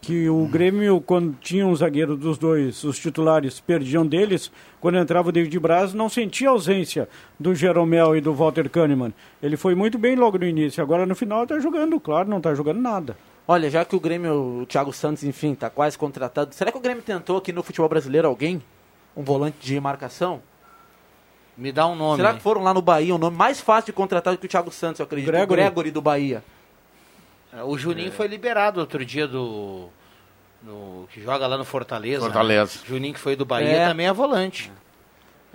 [0.03, 5.29] que o Grêmio, quando tinha um zagueiro dos dois, os titulares perdiam deles, quando entrava
[5.29, 7.07] o David Braz, não sentia a ausência
[7.39, 9.13] do Jeromel e do Walter Kahneman.
[9.41, 12.53] Ele foi muito bem logo no início, agora no final está jogando, claro, não está
[12.53, 13.15] jogando nada.
[13.47, 16.81] Olha, já que o Grêmio, o Thiago Santos, enfim, tá quase contratado, será que o
[16.81, 18.61] Grêmio tentou aqui no futebol brasileiro alguém?
[19.15, 20.41] Um volante de marcação?
[21.57, 22.17] Me dá um nome.
[22.17, 24.49] Será que foram lá no Bahia, um nome mais fácil de contratar do que o
[24.49, 25.27] Thiago Santos, eu acredito?
[25.27, 25.61] Gregory.
[25.61, 26.43] O Gregory do Bahia.
[27.65, 29.89] O Juninho foi liberado outro dia do.
[30.63, 32.21] no- que joga lá no Fortaleza.
[32.21, 32.79] Fortaleza.
[32.79, 32.85] né?
[32.87, 33.87] Juninho que foi do Bahia É.
[33.87, 34.71] também é volante.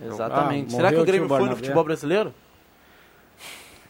[0.04, 0.74] Exatamente.
[0.74, 2.32] Ah, será que o Grêmio o foi no futebol brasileiro?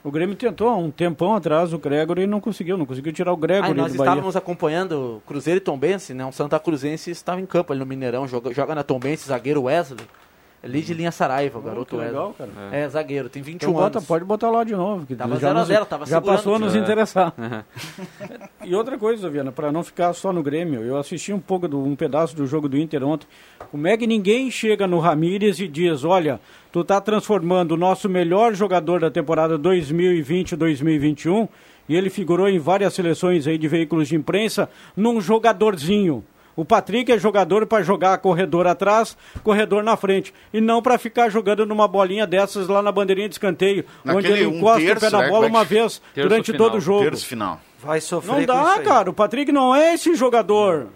[0.03, 3.33] O Grêmio tentou há um tempão atrás o Gregory e não conseguiu, não conseguiu tirar
[3.33, 4.11] o Ah, Gregory nós do Bahia.
[4.11, 6.25] estávamos acompanhando Cruzeiro e Tombense, né?
[6.25, 10.07] Um Santa Cruzense estava em campo ali no Mineirão, joga, joga na Tombense, zagueiro Wesley.
[10.61, 12.51] Ali de linha Saraiva, o Oh, garoto que legal, cara.
[12.73, 14.09] É, zagueiro, tem 21 Então bota, anos.
[14.09, 15.07] pode botar lá de novo.
[15.07, 16.83] Que Tava já zero a nos- zero, tava já segurando passou a nos time.
[16.85, 17.33] interessar.
[18.65, 21.79] e outra coisa, Viana, para não ficar só no Grêmio, eu assisti um pouco do
[21.81, 23.27] um pedaço do jogo do Inter ontem.
[23.71, 26.41] Como é que ninguém chega no Ramírez e diz, olha,
[26.73, 31.49] tu tá transformando o nosso melhor jogador da temporada 2020-2021
[31.89, 36.25] e ele figurou em várias seleções aí de veículos de imprensa num jogadorzinho.
[36.59, 40.35] O Patrick é jogador para jogar corredor atrás, corredor na frente.
[40.53, 44.33] E não para ficar jogando numa bolinha dessas lá na bandeirinha de escanteio, onde Naquele
[44.41, 46.79] ele um encosta terço, o pé na né, bola é uma vez durante final, todo
[46.79, 47.05] o jogo.
[47.05, 47.61] Terço final.
[47.79, 48.85] Vai sofrer Não com dá, isso aí.
[48.85, 49.09] cara.
[49.11, 50.89] O Patrick não é esse jogador.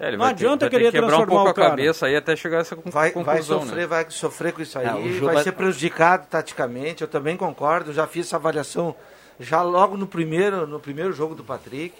[0.00, 1.54] É, ele Não vai ter- adianta vai ter querer que quebrar um pouco o a
[1.54, 3.86] cabeça aí até chegar a essa con- Vai, vai conclusão, sofrer, né?
[3.86, 8.26] vai sofrer com isso aí, É, vai- ser prejudicado taticamente, eu também concordo, já fiz
[8.26, 8.94] essa avaliação
[9.38, 11.94] já logo no primeiro, no primeiro jogo do Patrick.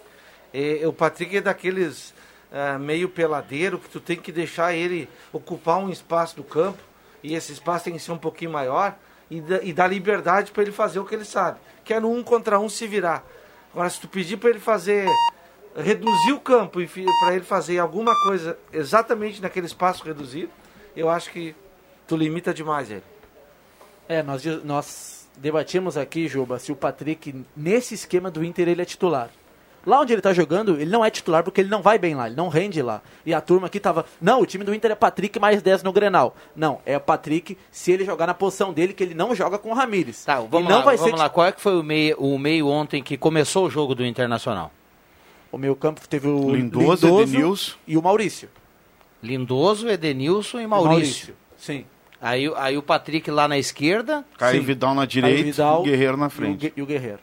[0.54, 2.14] E, o Patrick é daqueles
[2.56, 6.78] ah, meio peladeiro que tu tem que deixar ele ocupar um espaço do campo
[7.20, 8.94] e esse espaço tem que ser um pouquinho maior
[9.28, 12.22] e, e dar liberdade para ele fazer o que ele sabe, que é no um
[12.22, 13.24] contra um se virar.
[13.72, 15.08] Agora, se tu pedir para ele fazer
[15.76, 16.78] reduzir o campo
[17.24, 20.52] para ele fazer alguma coisa exatamente naquele espaço reduzido,
[20.94, 21.56] eu acho que
[22.06, 23.02] tu limita demais ele.
[24.08, 28.84] É, nós, nós debatimos aqui, Juba, se o Patrick, nesse esquema do Inter, ele é
[28.84, 29.28] titular.
[29.86, 32.26] Lá onde ele tá jogando, ele não é titular porque ele não vai bem lá,
[32.26, 33.02] ele não rende lá.
[33.24, 35.92] E a turma aqui tava, não, o time do Inter é Patrick mais 10 no
[35.92, 36.34] Grenal.
[36.56, 39.74] Não, é Patrick se ele jogar na posição dele, que ele não joga com o
[39.74, 40.24] Ramires.
[40.24, 41.28] Tá, vamos não lá, vai vamos ser lá.
[41.28, 44.72] Qual é que foi o meio, o meio ontem que começou o jogo do Internacional?
[45.52, 47.76] O meio campo teve o Lindoso, Edenilson.
[47.86, 48.48] e o Maurício.
[49.22, 51.34] Lindoso, Edenilson e Maurício.
[51.56, 51.84] Sim.
[52.20, 54.24] Aí, aí o Patrick lá na esquerda.
[54.38, 54.66] Caio Sim.
[54.66, 56.72] Vidal na direita o Vidal e o Guerreiro na E o, frente.
[56.76, 57.18] E o Guerreiro.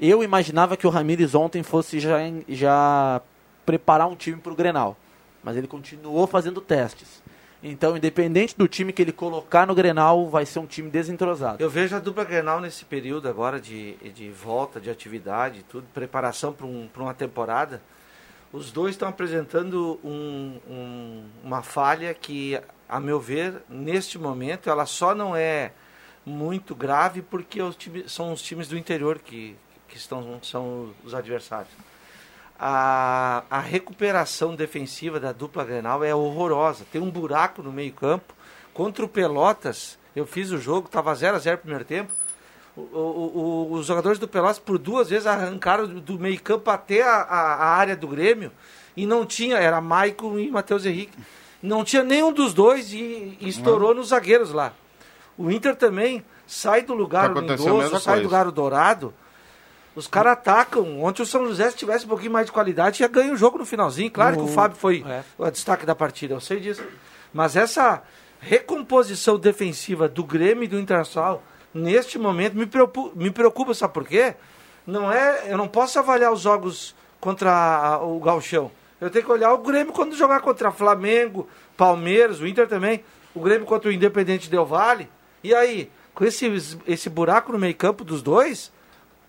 [0.00, 2.16] Eu imaginava que o Ramires ontem fosse já,
[2.48, 3.20] já
[3.66, 4.96] preparar um time para o Grenal.
[5.44, 7.22] Mas ele continuou fazendo testes.
[7.62, 11.62] Então, independente do time que ele colocar no Grenal, vai ser um time desentrosado.
[11.62, 16.54] Eu vejo a dupla Grenal nesse período agora de, de volta, de atividade, tudo, preparação
[16.54, 17.82] para um, uma temporada.
[18.50, 22.58] Os dois estão apresentando um- um- uma falha que,
[22.88, 25.72] a meu ver, neste momento, ela só não é
[26.24, 29.54] muito grave porque os times, são os times do interior que,
[29.90, 31.72] que estão, são os adversários.
[32.58, 36.84] A, a recuperação defensiva da dupla Grenal é horrorosa.
[36.92, 38.34] Tem um buraco no meio campo.
[38.74, 42.12] Contra o Pelotas, eu fiz o jogo, estava 0 a 0 no primeiro tempo.
[42.76, 46.70] O- o- o- os jogadores do Pelotas por duas vezes arrancaram do, do meio campo
[46.70, 48.52] até a, a- a área do Grêmio
[48.96, 51.18] e não tinha, era Maicon e Matheus Henrique.
[51.62, 54.72] Não tinha nenhum dos dois e, e estourou nos zagueiros lá.
[55.36, 57.64] O Inter também sai do lugar Tá o Lindoso,
[57.98, 58.22] sai do coisa.
[58.22, 59.14] lugar o Dourado.
[59.94, 61.02] Os caras atacam.
[61.02, 63.58] Ontem o São José, se tivesse um pouquinho mais de qualidade, já ganha o jogo
[63.58, 64.10] no finalzinho.
[64.10, 65.22] Claro que o Fábio foi é.
[65.36, 66.82] o destaque da partida, eu sei disso.
[67.32, 68.02] Mas essa
[68.40, 71.42] recomposição defensiva do Grêmio e do Internacional,
[71.74, 74.34] neste momento, me preocupa, me preocupa sabe por quê?
[74.86, 78.70] Não é, eu não posso avaliar os jogos contra o Galchão.
[79.00, 83.04] Eu tenho que olhar o Grêmio quando jogar contra Flamengo, Palmeiras, o Inter também.
[83.34, 85.08] O Grêmio contra o Independente Del Vale.
[85.42, 88.72] E aí, com esse, esse buraco no meio campo dos dois,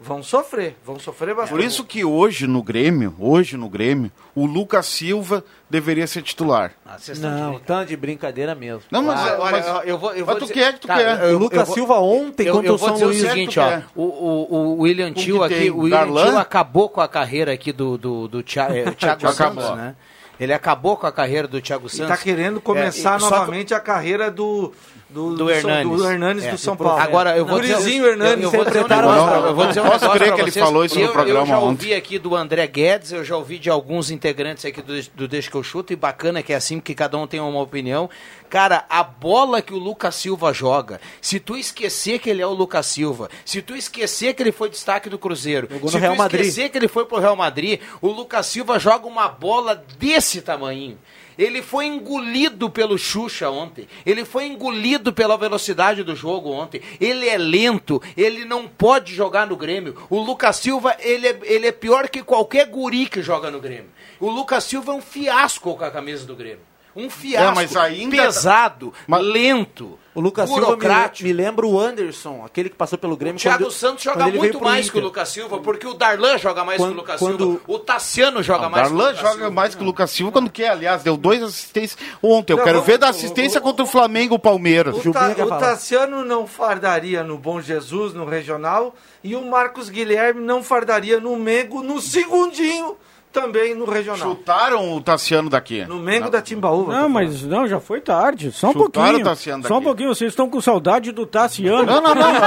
[0.02, 0.76] vão sofrer.
[0.86, 1.50] Vão sofrer bastante.
[1.52, 6.74] Por isso que hoje no Grêmio, hoje no Grêmio, o Lucas Silva deveria ser titular.
[7.20, 8.82] Não, tanto de brincadeira mesmo.
[8.92, 10.88] Não, mas, Ah, olha, mas- eu vou, eu mas vou tu dizer- quer que tu
[10.88, 11.30] Cara, quer.
[11.30, 13.24] eu- O Lucas vou- Silva ontem eu, contra eu o vou São Luís.
[13.24, 13.68] o seguinte, ó.
[13.70, 13.84] quer.
[13.96, 16.06] O, o, o William Tio aqui, o William?
[16.08, 19.64] Tio acabou com a carreira aqui do, do, do Thiago, é, Thiago Acabou.
[19.64, 19.96] Santos, né?
[20.40, 22.08] Ele acabou com a carreira do Thiago E Santos.
[22.08, 24.74] tá querendo começar É, e- só que- novamente a carreira do,
[25.12, 25.98] do, do Hernanes.
[25.98, 26.52] do Hernanes É.
[26.52, 27.00] do São Paulo.
[27.00, 27.74] Agora, eu vou dizer...
[27.76, 30.42] Gurizinho Hernanes, eu, eu vou dizer um negócio eu vou dizer um Posso crer que
[30.42, 31.68] ele falou isso no eu, programa Eu já ontem.
[31.88, 35.50] ouvi aqui do André Guedes, eu já ouvi de alguns integrantes aqui do, do Deixa
[35.50, 38.10] que eu chuto, e bacana que é assim, que cada um tem uma opinião.
[38.50, 42.52] Cara, a bola que o Lucas Silva joga, se tu esquecer que ele é o
[42.54, 46.18] Lucas Silva, se tu esquecer que ele foi destaque do Cruzeiro, se no Real tu
[46.18, 46.42] Madrid.
[46.42, 50.98] esquecer que ele foi pro Real Madrid, o Lucas Silva joga uma bola desse tamanho.
[51.38, 53.88] Ele foi engolido pelo Xuxa ontem.
[54.06, 56.82] Ele foi engolido pela velocidade do jogo ontem.
[57.00, 59.96] Ele é lento, ele não pode jogar no Grêmio.
[60.10, 63.90] O Lucas Silva, ele é, ele é pior que qualquer guri que joga no Grêmio.
[64.20, 66.71] O Lucas Silva é um fiasco com a camisa do Grêmio.
[66.96, 71.26] Um fiasco mas ainda- pesado, Mas- lento, O Lucas Silva me, burocrático.
[71.26, 73.38] me lembra o Anderson, aquele que passou pelo Grêmio.
[73.38, 75.04] O Thiago quando- Santos joga muito mais que o Inter.
[75.06, 77.62] Lucas Silva, porque o Darlan joga mais Quando- que o Lucas quando- Silva.
[77.66, 79.52] O Tassiano joga O mais que o Darlan Lucas joga Silva.
[79.52, 82.52] mais que o Lucas Silva quando quer, aliás, deu dois assistências ontem.
[82.52, 84.98] Eu Não, quero vamos- ver da assistência contra o Flamengo e o Palmeiras.
[85.06, 85.50] O, Ta, quer o.
[85.50, 91.38] Tassiano não fardaria no Bom Jesus, no Regional, e o Marcos Guilherme não fardaria no
[91.38, 92.98] Mengo, no segundinho,
[93.32, 94.30] também no Regional.
[94.30, 95.86] Chutaram o Tassiano daqui.
[95.86, 96.94] No Mengo da Timbaúva.
[96.94, 98.52] Não, mas não, já foi tarde.
[98.52, 99.26] Só um Chutaram pouquinho.
[99.26, 99.84] o Tassiano Só um daqui.
[99.86, 100.10] pouquinho.
[100.16, 101.86] Vocês estão com saudade do Tassiano.
[101.86, 102.40] Não, não, não, não.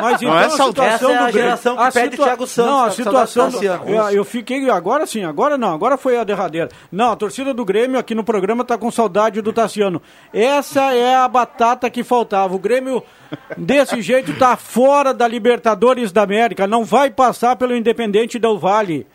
[0.00, 2.24] Mas Não então é a situação Essa é a do geração que a perde o
[2.24, 3.44] Thiago Santos, Não, a situação.
[3.46, 3.88] do do- Tassiano.
[3.90, 6.68] eu, eu fiquei agora sim, agora não, agora foi a derradeira.
[6.90, 10.00] Não, a torcida do Grêmio aqui no programa tá com saudade do Tassiano.
[10.32, 12.54] Essa é a batata que faltava.
[12.54, 13.02] O Grêmio
[13.56, 19.06] desse jeito tá fora da Libertadores da América, não vai passar pelo Independente Del Vale.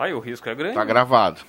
[0.00, 0.74] Aí o risco é grande.
[0.74, 1.42] Tá gravado.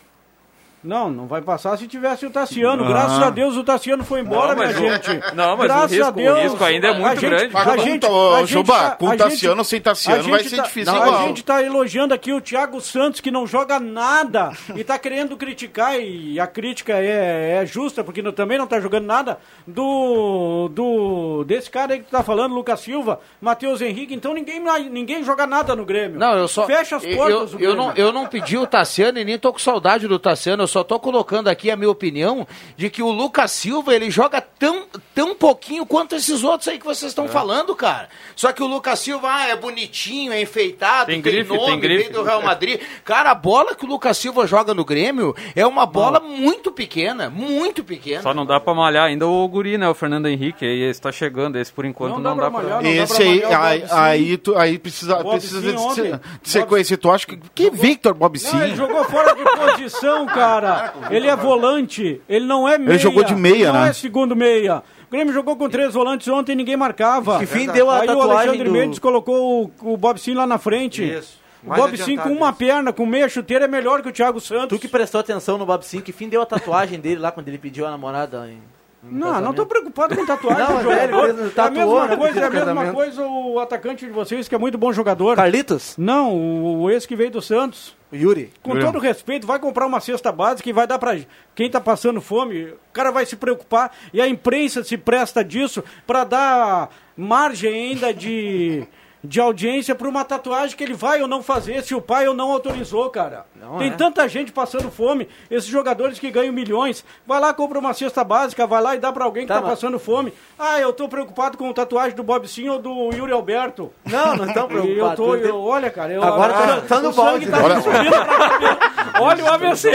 [0.83, 2.85] Não, não vai passar se tivesse o Tassiano.
[2.87, 5.35] Graças a Deus o Tassiano foi embora, Não, mas minha o- gente.
[5.35, 7.55] não, mas o Graças risco- a o Deus, risco ainda é a muito gente- grande.
[7.57, 10.63] A gente, com- a Juba, tá- com a Tassiano gente- sem Tassiano vai ser tá-
[10.63, 11.19] difícil não, igual.
[11.21, 15.37] A gente tá elogiando aqui o Thiago Santos, que não joga nada e tá querendo
[15.37, 20.69] criticar, e a crítica é, é justa, porque não- também não tá jogando nada, do,
[20.73, 25.23] do desse cara aí que tu tá falando, Lucas Silva, Matheus Henrique, então ninguém, ninguém
[25.23, 26.19] joga nada no Grêmio.
[26.19, 26.65] Não, eu só.
[26.65, 27.75] Fecha as eu- portas Eu, do eu, Grêmio.
[27.77, 30.63] não, eu não pedi o Tassiano e nem tô com saudade do Tassiano.
[30.63, 34.39] Eu só tô colocando aqui a minha opinião de que o Lucas Silva ele joga
[34.41, 37.07] tão, tão pouquinho quanto esses outros aí que vocês É.
[37.07, 38.07] estão falando, cara.
[38.35, 41.79] Só que o Lucas Silva ah, é bonitinho, é enfeitado, Tem tem, grife, nome, tem
[41.79, 42.03] grife.
[42.03, 42.79] veio do Real Madrid.
[43.03, 47.29] Cara, a bola que o Lucas Silva joga no Grêmio é uma bola muito pequena,
[47.29, 48.21] muito pequena.
[48.21, 49.89] Só não dá pra malhar ainda o guri, né?
[49.89, 50.65] O Fernando Henrique.
[50.65, 52.89] Aí esse tá chegando, esse por enquanto Não não, dá dá pra malhar, não dá
[53.03, 55.77] Esse pra aí, malhar aí, aí, tu, aí precisa, Bob precisa Sim de, de
[56.11, 56.97] Bob sequência.
[56.97, 57.37] Tu acha que.
[57.53, 58.55] Que Victor Bob Sim?
[58.55, 60.60] Não, ele jogou fora de posição, cara.
[61.09, 62.97] Ele é volante, ele não é meia.
[62.97, 63.89] jogou de meia, ele não né?
[63.89, 64.83] é segundo meia.
[65.07, 67.39] O Grêmio jogou com três volantes ontem e ninguém marcava.
[67.39, 70.47] Que fim deu a Aí o Alexandre do- Mendes colocou o, o Bob Sim lá
[70.47, 71.03] na frente.
[71.03, 71.39] Isso.
[71.63, 72.57] O Bob Sim com uma isso.
[72.57, 74.69] perna, com meia chuteira, é melhor que o Thiago Santos.
[74.69, 77.47] Tu que prestou atenção no Bob Sim, que fim deu a tatuagem dele lá quando
[77.49, 78.57] ele pediu a namorada em.
[79.03, 82.39] Não, não tô preocupado com tatuagem Não, do é velho, É a mesma né, coisa,
[82.39, 85.35] é a mesma coisa o atacante de vocês, que é muito bom jogador.
[85.35, 85.95] Carlitos?
[85.97, 87.95] Não, o, o ex que veio do Santos.
[88.11, 88.51] O Yuri?
[88.61, 91.17] Com todo respeito, vai comprar uma cesta básica e vai dar pra
[91.55, 92.65] quem tá passando fome.
[92.65, 98.13] O cara vai se preocupar e a imprensa se presta disso pra dar margem ainda
[98.13, 98.85] de,
[99.23, 102.33] de audiência pra uma tatuagem que ele vai ou não fazer se o pai ou
[102.33, 103.45] não autorizou, cara.
[103.55, 103.91] Não Tem é.
[103.91, 107.05] tanta gente passando fome, esses jogadores que ganham milhões.
[107.25, 109.61] Vai lá, compra uma cesta básica, vai lá e dá pra alguém que Tá, tá,
[109.61, 110.33] mas- passando fome.
[110.57, 113.91] Ah, eu tô preocupado com tatuagem do Bob Sim ou do Yuri Alberto.
[114.09, 115.15] Não, não estão E eu preocupados.
[115.17, 117.75] tô, eu, olha, cara, eu, Agora tá- ah, tá no o sangue balde, tá né?
[117.75, 118.79] me subindo pra cabeça.
[119.21, 119.91] Olha o AVC.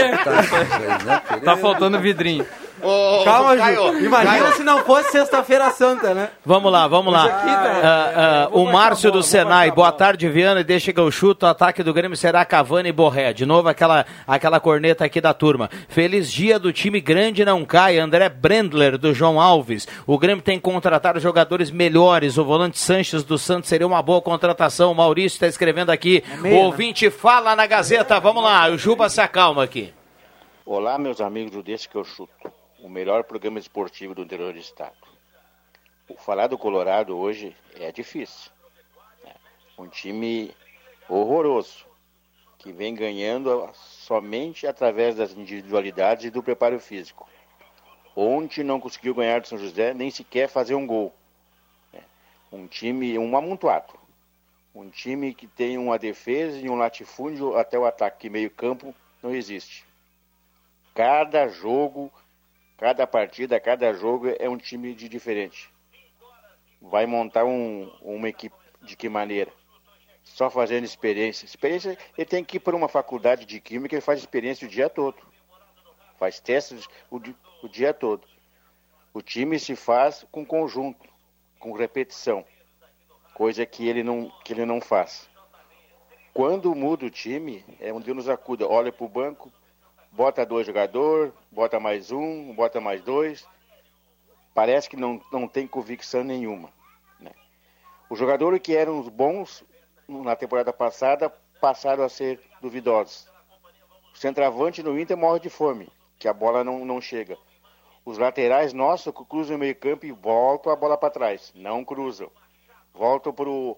[1.43, 2.45] Tá faltando vidrinho.
[2.81, 4.05] Ô, Calma, Caio, Ju.
[4.05, 4.53] Imagina Caio.
[4.53, 6.29] se não fosse sexta-feira santa, né?
[6.45, 7.25] Vamos lá, vamos lá.
[7.25, 8.13] aqui tá- Ah,
[8.45, 11.45] ah, vou o Márcio bola, do Senai, boa tarde, Viana, e deixa que eu chuto.
[11.45, 13.33] O ataque do Grêmio será Cavani e Borré.
[13.33, 15.69] De novo, aquela, aquela corneta aqui da turma.
[15.89, 17.97] Feliz dia do time grande não cai.
[17.97, 19.87] André Brendler, do João Alves.
[20.05, 22.37] O Grêmio tem que contratar jogadores melhores.
[22.37, 24.91] O volante Sanches do Santos seria uma boa contratação.
[24.91, 26.23] O Maurício está escrevendo aqui.
[26.41, 26.65] meia, o né?
[26.65, 28.19] ouvinte fala na Gazeta.
[28.19, 29.93] Vamos lá, o Juba se acalma aqui.
[30.65, 32.29] Olá, meus amigos do Desse que eu chuto,
[32.79, 34.95] o melhor programa esportivo do interior do estado.
[36.17, 38.51] Falar do Colorado hoje é difícil.
[39.23, 39.33] né?
[39.77, 40.55] Um time
[41.07, 41.85] horroroso,
[42.57, 47.29] que vem ganhando somente através das individualidades e do preparo físico.
[48.15, 51.13] Ontem não conseguiu ganhar do São José, nem sequer fazer um gol.
[51.93, 52.01] É,
[52.51, 53.93] Um time, um amontoado.
[54.73, 58.93] Um time que tem uma defesa e um latifúndio até o ataque, que meio campo
[59.21, 59.85] não existe.
[60.95, 62.11] Cada jogo,
[62.77, 65.69] cada partida, cada jogo é um time de diferente.
[66.81, 69.51] Vai montar um, uma equipe de que maneira?
[70.23, 71.45] Só fazendo experiência.
[71.45, 74.89] Experiência, ele tem que ir para uma faculdade de química e faz experiência o dia
[74.89, 75.17] todo.
[76.19, 77.19] Faz testes o,
[77.63, 78.27] o dia todo.
[79.13, 81.09] O time se faz com conjunto,
[81.59, 82.45] com repetição.
[83.33, 85.27] Coisa que ele não, que ele não faz.
[86.33, 88.67] Quando muda o time, é um Deus nos acuda.
[88.67, 89.51] Olha para o banco,
[90.17, 93.47] bota dois jogadores, bota mais um, bota mais dois.
[94.51, 96.73] Parece que não, não tem convicção nenhuma.
[97.19, 97.31] né?
[98.09, 99.63] Os jogadores que eram os bons
[100.07, 101.29] na temporada passada
[101.61, 103.31] passaram a ser duvidosos.
[104.11, 107.37] O centroavante no Inter morre de fome, que a bola não, não chega.
[108.03, 111.53] Os laterais nossos cruzam o meio campo e voltam a bola para trás.
[111.53, 112.31] Não cruzam.
[112.91, 113.77] Voltam pro,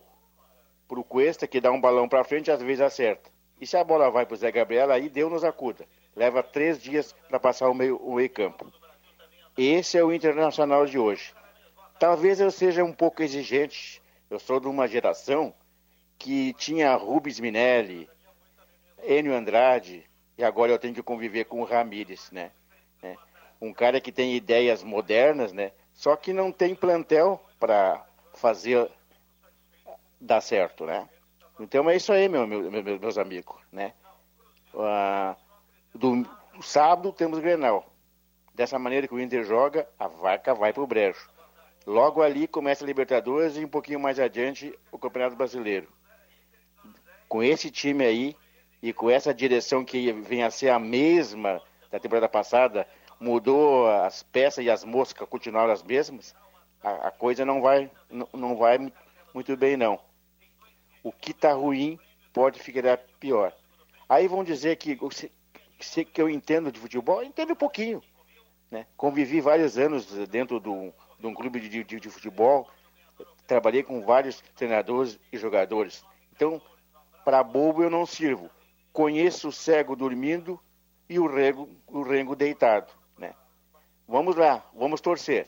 [0.87, 3.29] pro Cuesta, que dá um balão para frente às vezes acerta.
[3.59, 5.85] E se a bola vai pro Zé Gabriel, aí Deus nos acuda.
[6.15, 8.71] Leva três dias para passar o meio, o meio campo.
[9.57, 11.33] Esse é o Internacional de hoje.
[11.99, 14.01] Talvez eu seja um pouco exigente.
[14.29, 15.53] Eu sou de uma geração
[16.17, 18.09] que tinha Rubens Minelli,
[19.03, 20.05] Enio Andrade,
[20.37, 22.51] e agora eu tenho que conviver com o Ramírez, né?
[23.01, 23.17] né?
[23.61, 25.71] Um cara que tem ideias modernas, né?
[25.93, 28.89] Só que não tem plantel para fazer
[30.19, 31.07] dar certo, né?
[31.59, 33.93] Então é isso aí, meu, meu- meu- meus amigos, né?
[34.73, 35.35] Ah,
[35.93, 36.25] do
[36.61, 37.91] sábado temos Grenal.
[38.53, 41.29] Dessa maneira que o Inter joga, a vaca vai pro brejo.
[41.85, 45.87] Logo ali começa a Libertadores e um pouquinho mais adiante o Campeonato Brasileiro.
[47.27, 48.35] Com esse time aí
[48.81, 52.87] e com essa direção que vem a ser a mesma da temporada passada,
[53.19, 56.35] mudou as peças e as moscas continuaram as mesmas,
[56.83, 57.89] a, a coisa não vai,
[58.33, 58.91] não, vai mu-
[59.33, 59.99] muito bem não.
[61.03, 61.99] O que está ruim
[62.33, 63.53] pode ficar pior.
[64.07, 64.97] Aí vão dizer que,
[65.79, 68.01] se- que eu entendo de futebol, eu entendo um pouquinho.
[68.69, 68.85] Né?
[68.95, 72.69] Convivi vários anos dentro do, de um clube de, de, de futebol,
[73.47, 76.03] trabalhei com vários treinadores e jogadores.
[76.35, 76.61] Então,
[77.25, 78.49] para bobo eu não sirvo.
[78.93, 80.59] Conheço o cego dormindo
[81.09, 82.91] e o rengo, o rengo deitado.
[83.17, 83.33] Né?
[84.07, 85.47] Vamos lá, vamos torcer.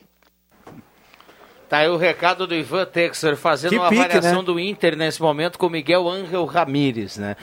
[1.70, 4.46] Tá aí o recado do Ivan Texer fazendo Que uma pique, avaliação né?
[4.46, 7.38] do Inter nesse momento com Miguel Ángel Ramírez, né?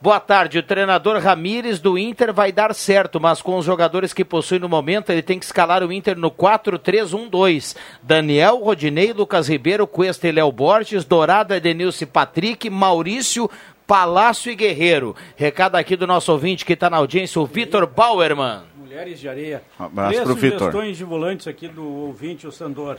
[0.00, 4.24] Boa tarde, o treinador Ramírez do Inter vai dar certo, mas com os jogadores que
[4.24, 7.74] possui no momento, ele tem que escalar o Inter no 4-3-1-2.
[8.02, 13.50] Daniel, Rodinei, Lucas Ribeiro, Cuesta e Léo Borges, Dourado, Edenilson e Patrick, Maurício,
[13.86, 15.16] Palácio e Guerreiro.
[15.36, 18.62] Recado aqui do nosso ouvinte que está na audiência, o Vitor Bauerman.
[18.76, 19.62] Mulheres de Areia.
[19.80, 20.58] Um abraço Três pro Vitor.
[20.58, 22.98] sugestões de volantes aqui do ouvinte, o Sandor.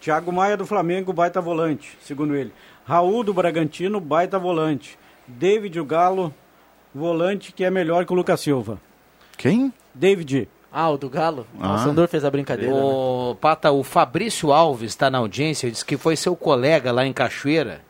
[0.00, 2.52] Thiago Maia do Flamengo, baita volante, segundo ele.
[2.84, 4.98] Raul do Bragantino, baita volante.
[5.28, 6.34] David o Galo,
[6.94, 8.80] volante que é melhor que o Lucas Silva.
[9.36, 9.72] Quem?
[9.94, 10.48] David.
[10.72, 11.46] Ah, o do Galo?
[11.60, 11.74] Ah.
[11.74, 12.72] O Sandor fez a brincadeira.
[12.74, 12.80] né?
[12.80, 17.12] O Pata, o Fabrício Alves está na audiência, disse que foi seu colega lá em
[17.12, 17.80] Cachoeira.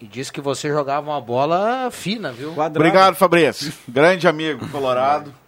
[0.00, 2.52] E disse que você jogava uma bola fina, viu?
[2.58, 3.72] Obrigado, Fabrício.
[3.88, 5.32] Grande amigo colorado.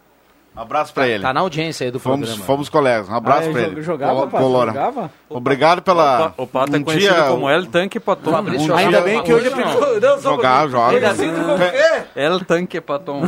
[0.57, 1.21] Um abraço pra ele.
[1.21, 2.45] Tá na audiência aí do fomos, programa.
[2.45, 3.07] Fomos colegas.
[3.09, 3.81] Um abraço Ah, pra ele.
[3.83, 4.43] jogava, Pato?
[4.43, 4.71] Colora.
[4.73, 5.11] Jogava?
[5.29, 6.33] Obrigado pela.
[6.35, 8.31] O Pato é um conhecido dia- como El Tanque Paton.
[8.31, 10.99] Fabrício Um Ainda dia- bem que hoje é Não, só um Jogar, joga.
[10.99, 12.01] Conhecido como o quê?
[12.15, 13.21] El Tanque Paton.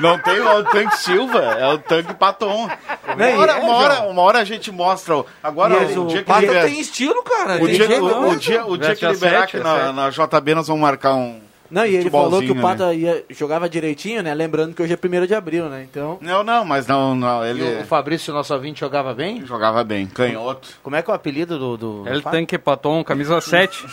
[0.00, 2.70] Não tem o Tanque Silva, é o Tanque Paton.
[3.14, 5.18] Uma hora, é, uma, hora, uma hora a gente mostra.
[5.18, 7.62] o- Agora, Mas o, o dia que Pato liber- tem estilo, cara.
[7.62, 10.66] O dia, o, não, o dia, o dia que liberar aqui na, na JB, nós
[10.68, 11.38] vamos marcar um.
[11.70, 13.02] Não, e ele falou que o futebolzinho Pata ali.
[13.02, 14.34] ia, jogava direitinho, né?
[14.34, 15.86] Lembrando que hoje é 1 de abril, né?
[15.88, 16.18] Então.
[16.20, 19.44] Não, não, mas não, não E ele o Fabrício, nosso ouvinte, jogava bem?
[19.46, 20.68] jogava bem, canhoto.
[20.82, 21.76] Como é que é o apelido do...
[21.76, 22.36] do El do Pato?
[22.36, 23.86] Tanque Paton, camisa 7.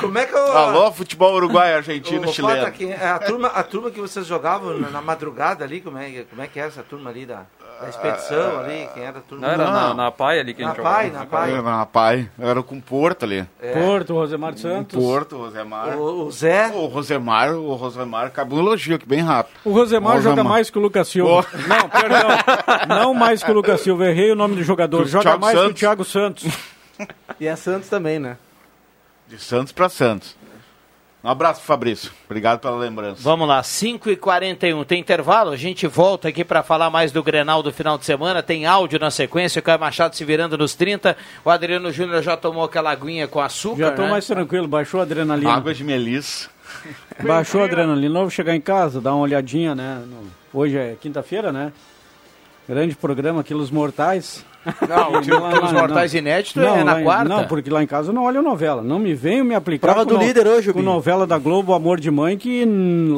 [0.00, 0.56] Como é que eu...
[0.56, 2.64] Alô, futebol uruguai, argentino, Ô, chileno.
[2.64, 6.24] Pata, é a, turma, a turma que vocês jogavam na, na madrugada ali, como é,
[6.28, 7.44] como é que é essa turma ali da,
[7.80, 8.88] da expedição ali?
[8.94, 9.46] Quem era a turma?
[9.46, 11.24] Não, era na, na Pai ali que a Na gente Pai, jogava.
[11.24, 11.50] na Pai.
[11.52, 13.46] Era na Pai, era com Porto ali.
[13.60, 13.72] É.
[13.72, 14.98] Porto, Rosemar Santos.
[15.02, 15.96] Porto, Rosemar.
[15.98, 16.68] O, o Zé.
[16.74, 19.56] O Rosemar, o Rosemar, cabe um elogio aqui bem rápido.
[19.64, 20.36] O Rosemar Rosemar.
[20.36, 21.46] joga mais que o Lucas Silva.
[21.66, 22.28] Não, perdão.
[22.88, 24.06] Não mais que o Lucas Silva.
[24.06, 25.02] Errei o nome do jogador.
[25.02, 25.80] O Joga Thiago mais que o Santos.
[25.80, 26.46] Thiago Santos.
[27.38, 28.36] E é Santos também, né?
[29.26, 30.36] De Santos pra Santos.
[31.22, 32.10] Um abraço, Fabrício.
[32.24, 33.20] Obrigado pela lembrança.
[33.22, 37.70] Vamos lá, 5h41, tem intervalo, a gente volta aqui para falar mais do Grenal do
[37.70, 41.14] final de semana, tem áudio na sequência, o Caio Machado se virando nos 30,
[41.44, 44.10] o Adriano Júnior já tomou aquela aguinha com açúcar, Já tô né?
[44.10, 45.52] mais tranquilo, baixou a adrenalina.
[45.52, 46.48] Água de melissa.
[47.22, 50.02] Baixou a adrenalina, vou chegar em casa, dar uma olhadinha, né?
[50.54, 51.72] Hoje é quinta-feira, né?
[52.66, 54.44] Grande programa, Quilos Mortais.
[54.88, 57.24] Não, o E Quilos Mortais inédito é na quarta.
[57.24, 58.82] Não, porque lá em casa eu não olho novela.
[58.82, 60.92] Não me venham me aplicar Prova com do líder hoje, com Binho.
[60.92, 62.64] novela da Globo, Amor de Mãe, que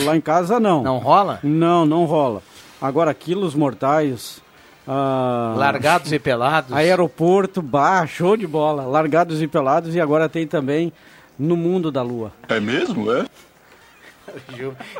[0.04, 0.82] lá em casa não.
[0.82, 1.40] Não rola?
[1.42, 2.42] Não, não rola.
[2.80, 4.40] Agora, Quilos Mortais...
[4.86, 6.72] ah, Largados e pelados.
[6.72, 8.84] Aeroporto, bah, show de bola.
[8.84, 10.92] Largados e pelados e agora tem também
[11.38, 12.32] No Mundo da Lua.
[12.48, 13.26] É mesmo, é?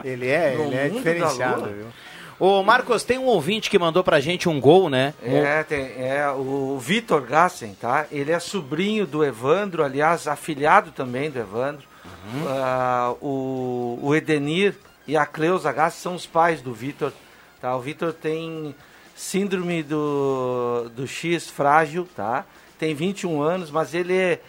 [0.05, 1.69] Ele é, No ele é mundo da diferenciado, lua.
[1.69, 1.87] viu?
[2.45, 5.15] Ô, Marcos, tem um ouvinte que mandou pra gente um gol, né?
[5.23, 8.07] É, tem, é o Vitor Gassen, tá?
[8.11, 11.87] Ele é sobrinho do Evandro, aliás, afilhado também do Evandro.
[12.49, 14.75] Ah, o, o Edenir
[15.07, 17.13] e a Cleusa Gassen são os pais do Vitor.
[17.61, 17.77] Tá?
[17.77, 18.75] O Vitor tem
[19.15, 22.45] síndrome do, do X frágil, tá?
[22.77, 24.41] Tem 21 anos, mas ele, é,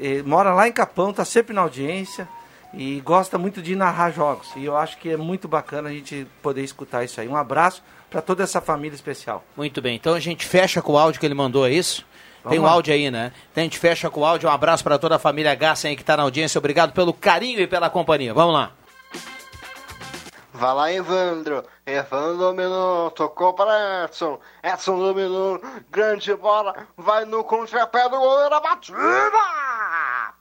[0.00, 2.28] eh, mora lá em Capão, tá sempre na audiência
[2.72, 4.48] e gosta muito de narrar jogos.
[4.56, 7.28] E eu acho que é muito bacana a gente poder escutar isso aí.
[7.28, 9.44] Um abraço para toda essa família especial.
[9.56, 12.04] Muito bem, então a gente fecha com o áudio que ele mandou, é isso?
[12.42, 12.70] Tem um Vamos lá.
[12.72, 13.32] áudio aí, né?
[13.52, 14.48] Então a gente fecha com o áudio.
[14.48, 16.58] Um abraço pra toda a família Gassen aí que tá na audiência.
[16.58, 18.32] Obrigado pelo carinho e pela companhia.
[18.32, 18.70] Vamos lá.
[20.52, 21.64] Vai lá, Evandro.
[21.86, 24.38] Evandro dominou, tocou para Edson.
[24.62, 25.60] Edson dominou,
[25.90, 26.86] grande bola.
[26.96, 28.98] Vai no contrapé do goleiro, a batida!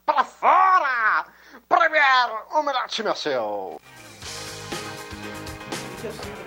[0.06, 1.26] Para fora!
[1.70, 3.80] Premier, um minuto meu seu.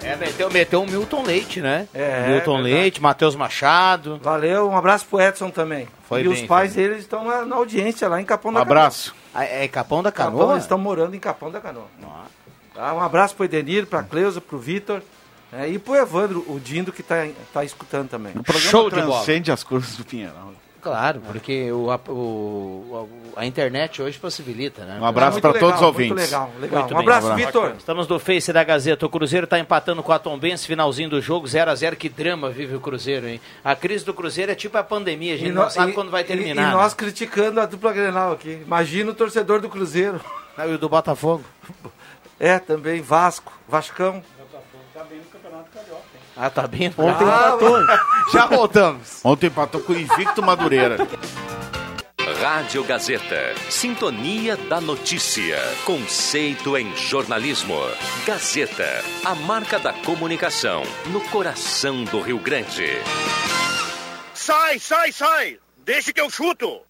[0.03, 1.87] É, meteu, meteu o Milton Leite, né?
[1.95, 2.75] É, Milton verdade.
[2.75, 4.19] Leite, Matheus Machado.
[4.21, 5.87] Valeu, um abraço pro Edson também.
[6.09, 8.63] Foi e bem, os pais deles estão na, na audiência lá em Capão Um da
[8.63, 9.15] abraço.
[9.33, 10.53] Ah, É Capão da Capão, Canoa?
[10.55, 11.87] eles estão morando em Capão da Canoa.
[12.75, 15.03] Tá, um abraço pro Edenir, pra Cleusa, pro Vitor
[15.53, 18.33] né, e pro Evandro, o Dindo, que tá, tá escutando também.
[18.33, 19.13] O programa Show de bola.
[19.17, 20.53] transcende as cores do Pinheirão.
[20.83, 24.99] Claro, porque o, a, o- a internet hoje possibilita, né?
[25.01, 26.25] Um abraço Muito para todos os muito ouvintes.
[26.31, 26.81] legal, legal.
[26.81, 27.03] Muito um bem.
[27.07, 27.47] abraço, Um abraço.
[27.47, 27.75] Vitor.
[27.79, 29.07] Estamos no Face da Gazeta.
[29.07, 32.51] O Cruzeiro está empatando com a Tombense, finalzinho do jogo, 0 a 0 Que drama
[32.51, 33.41] vive o Cruzeiro, hein?
[33.63, 36.11] A crise do Cruzeiro é tipo a pandemia, a gente não nó- sabe e- quando
[36.11, 36.63] vai e- terminar.
[36.63, 36.73] E, né?
[36.73, 38.61] nós criticando a dupla Grenal aqui.
[38.67, 40.21] Imagina o torcedor do Cruzeiro.
[40.59, 41.45] Ah, E o do Botafogo?
[42.41, 44.21] É, também Vasco, Vascão.
[46.45, 46.89] Ah, tá bem.
[46.99, 47.79] Ontem Ah, empatou.
[48.35, 49.21] Já voltamos.
[49.25, 50.97] Ontem empatou com o Invicto Madureira.
[52.41, 53.55] Rádio Gazeta.
[53.71, 55.57] Sintonia da notícia.
[55.85, 57.79] Conceito em jornalismo.
[58.27, 59.05] Gazeta.
[59.25, 60.83] A marca da comunicação.
[61.07, 62.89] No coração do Rio Grande.
[64.35, 65.59] Sai, sai, sai!
[65.85, 66.81] Deixa que eu chuto!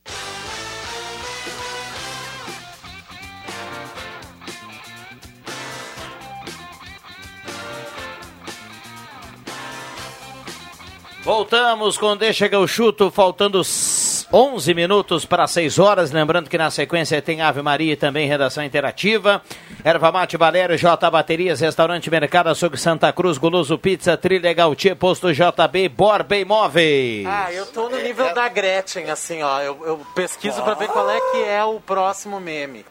[11.22, 16.10] Voltamos com Deixa que eu chuto, faltando s- 11 minutos para 6 horas.
[16.10, 19.40] Lembrando que na sequência tem Ave Maria e também redação interativa.
[19.84, 25.32] Erva Mate Valério, J Baterias, Restaurante Mercado Açougue Santa Cruz, Goloso Pizza, Trilha Gautier, Posto
[25.32, 27.24] JB, Borba Imóveis.
[27.24, 29.60] Ah, eu tô no nível da Gretchen, assim, ó.
[29.60, 32.84] Eu, eu pesquiso pra ver qual é que é o próximo meme.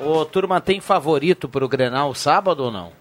[0.00, 2.92] Ô, turma, tem favorito pro Grenal sábado ou não?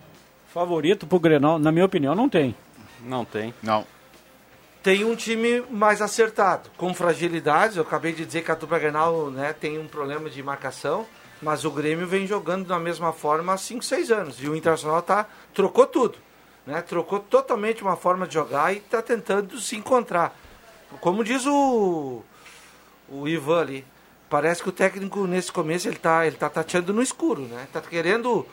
[0.51, 2.55] Favorito pro Grenal, na minha opinião, não tem.
[3.03, 3.53] Não tem.
[3.61, 3.85] Não.
[4.81, 7.75] Tem um time mais acertado, com fragilidades.
[7.75, 11.05] Eu acabei de dizer que a dupla Grenal né, tem um problema de marcação,
[11.41, 14.41] mas o Grêmio vem jogando da mesma forma há 5, 6 anos.
[14.41, 16.17] E o Internacional tá, trocou tudo.
[16.65, 16.81] Né?
[16.81, 20.37] Trocou totalmente uma forma de jogar e está tentando se encontrar.
[21.01, 22.23] Como diz o,
[23.09, 23.85] o Ivan ali,
[24.29, 27.67] parece que o técnico nesse começo ele tá, ele tá tateando no escuro, né?
[27.71, 28.45] Tá querendo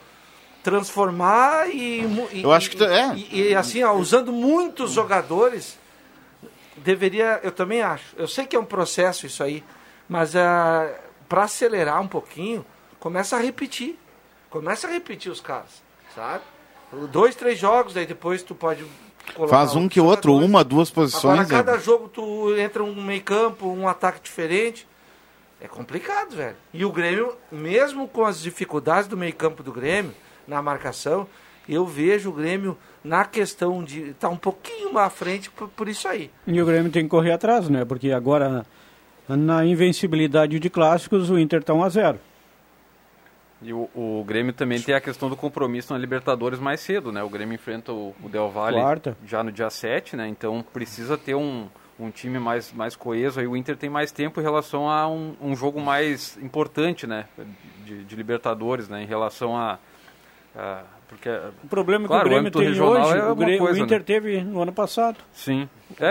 [0.71, 2.01] transformar e,
[2.33, 3.15] e- Eu acho que e- é.
[3.15, 5.77] e, e, assim, ó, usando muitos jogadores,
[6.75, 8.03] deveria, eu também acho.
[8.17, 9.63] Eu sei que é um processo isso aí,
[10.09, 10.33] mas
[11.29, 12.65] para acelerar um pouquinho,
[12.99, 13.97] começa a repetir.
[14.49, 15.81] Começa a repetir os caras,
[16.13, 16.43] sabe?
[17.11, 18.85] Dois, três jogos, aí depois tu pode
[19.49, 20.49] Faz um que outro, jogadores.
[20.49, 21.47] uma, duas Agora, posições.
[21.49, 24.85] cada é- jogo tu entra um meio campo, um ataque diferente.
[25.61, 26.55] É complicado, velho.
[26.73, 30.13] E o Grêmio, mesmo com as dificuldades do meio campo do Grêmio,
[30.47, 31.27] na marcação,
[31.67, 35.87] eu vejo o Grêmio na questão de estar um pouquinho mais à frente por, por
[35.87, 36.31] isso aí.
[36.45, 37.83] E o Grêmio tem que correr atrás, né?
[37.85, 38.65] Porque agora,
[39.27, 42.19] na invencibilidade de clássicos, o Inter tá 1 a 0
[43.61, 47.21] E o, o Grêmio também tem a questão do compromisso na Libertadores mais cedo, né?
[47.23, 49.17] O Grêmio enfrenta o, o Del Valle Quarta.
[49.25, 50.27] já no dia 7, né?
[50.27, 51.67] Então precisa ter um,
[51.99, 53.39] um time mais, mais coeso.
[53.39, 57.25] Aí o Inter tem mais tempo em relação a um, um jogo mais importante, né?
[57.85, 59.03] De, de Libertadores, né?
[59.03, 59.79] Em relação a...
[60.57, 61.29] a- porque,
[61.63, 63.99] O problema claro, que o Grêmio âmbito tem hoje, é o, Grêmio- o coisa, Inter
[63.99, 64.03] né?
[64.05, 65.17] teve no ano passado.
[65.33, 65.69] Sim.
[65.99, 66.05] É,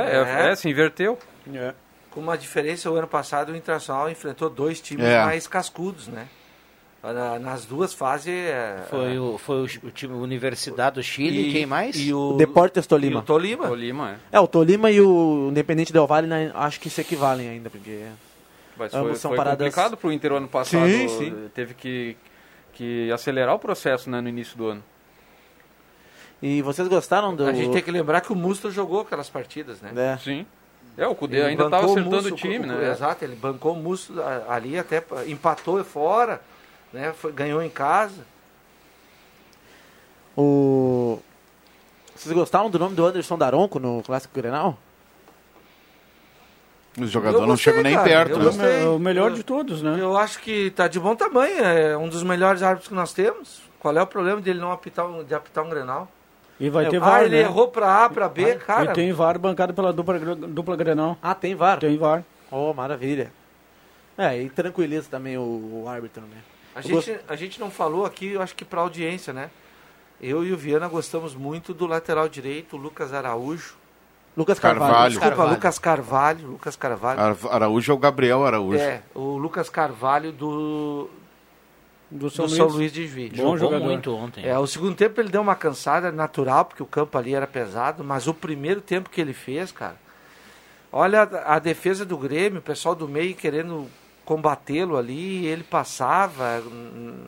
[0.46, 1.18] é, é, se inverteu.
[2.10, 5.22] Com uma diferença, o ano passado o Internacional enfrentou dois times É.
[5.22, 6.26] mais cascudos, né?
[7.02, 8.26] Na- Nas duas fases.
[8.28, 11.94] é, Foi o, foi o, o time Universidade do Chile, E- quem mais?
[11.94, 13.16] e o- Deportes Tolima.
[13.16, 13.68] E o Tolima.
[13.68, 17.68] Tolima, É, o Tolima e o Independente Del Valle né, acho que se equivalem ainda,
[17.70, 18.06] porque
[18.78, 19.58] Mas ambos foi, são foi paradas...
[19.58, 20.88] complicado pro Inter o ano passado.
[20.88, 21.48] Sim, sim.
[21.54, 22.16] Teve que,
[22.76, 24.84] que acelerar o processo né, no início do ano.
[26.42, 27.46] E vocês gostaram do...
[27.46, 29.92] A gente tem que lembrar que o Musto jogou aquelas partidas, né?
[29.96, 30.18] É.
[30.18, 30.46] Sim.
[30.96, 32.90] É, o Cudê Ele ainda estava acertando Musso, o time, né?
[32.90, 34.14] Exato, ele bancou o Musto
[34.48, 36.40] ali, até empatou fora,
[36.92, 37.14] né?
[37.14, 38.24] Foi- ganhou em casa.
[40.36, 41.18] O...
[42.14, 44.78] Vocês gostaram do nome do Anderson Daronco no Clássico Grenal?
[46.98, 48.82] Os jogadores não chegam nem cara, perto, eu né?
[48.82, 49.98] É o melhor Eu- de todos, né?
[50.00, 53.60] Eu acho que tá de bom tamanho, é um dos melhores árbitros que nós temos.
[53.78, 56.10] Qual é o problema dele não apitar um, de apitar um Grenal?
[56.58, 57.42] E vai ter ah, VAR, ele né?
[57.42, 58.90] errou pra A, pra B, cara.
[58.90, 61.18] E tem VAR bancado pela dupla, dupla Grenal.
[61.22, 61.78] Ah, tem VAR?
[61.78, 62.24] Tem VAR.
[62.50, 63.30] Oh, maravilha.
[64.16, 66.38] É, e tranquiliza também o, o árbitro, né?
[66.74, 69.50] A Eu gente, a gente não falou aqui, eu acho que pra audiência, né?
[70.20, 73.74] Eu e o Viana gostamos muito do lateral direito, o Lucas Araújo.
[74.36, 74.90] Lucas Carvalho.
[74.92, 75.10] Carvalho.
[75.10, 75.54] Desculpa, Carvalho.
[75.54, 76.46] Lucas Carvalho.
[76.48, 77.20] Lucas Carvalho.
[77.20, 78.78] Ara- Araújo é o Gabriel Araújo.
[78.78, 81.08] É, o Lucas Carvalho do,
[82.10, 83.32] Do do São, Luís de Juiz.
[83.32, 83.82] Bom jogador.
[83.84, 84.46] muito ontem.
[84.46, 88.04] É, o segundo tempo ele deu uma cansada natural, porque o campo ali era pesado,
[88.04, 89.96] mas o primeiro tempo que ele fez, cara,
[90.92, 93.86] olha a, a defesa do Grêmio, o pessoal do meio querendo
[94.24, 97.24] combatê-lo ali, ele passava, hum,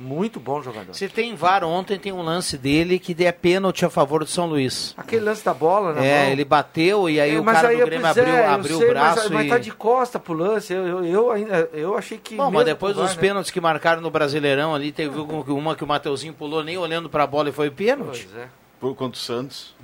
[0.00, 0.94] muito bom jogador.
[0.94, 4.46] Se tem VAR ontem, tem um lance dele que é pênalti a favor do São
[4.46, 4.94] Luís.
[4.96, 6.32] Aquele lance da bola, na É, mão.
[6.32, 8.86] ele bateu e aí É, o mas cara aí, do Grêmio abriu, é, abriu sei,
[8.86, 9.48] o braço mas, mas e...
[9.50, 12.34] tá de costa pro lance, eu, eu, eu ainda, eu achei que...
[12.36, 13.20] Bom, mas depois dos né?
[13.20, 17.26] pênaltis que marcaram no Brasileirão ali, teve uma que o Mateuzinho pulou nem olhando pra
[17.26, 18.26] bola e foi pênalti.
[18.30, 18.48] Pois é.
[18.80, 19.74] Por contra o Santos.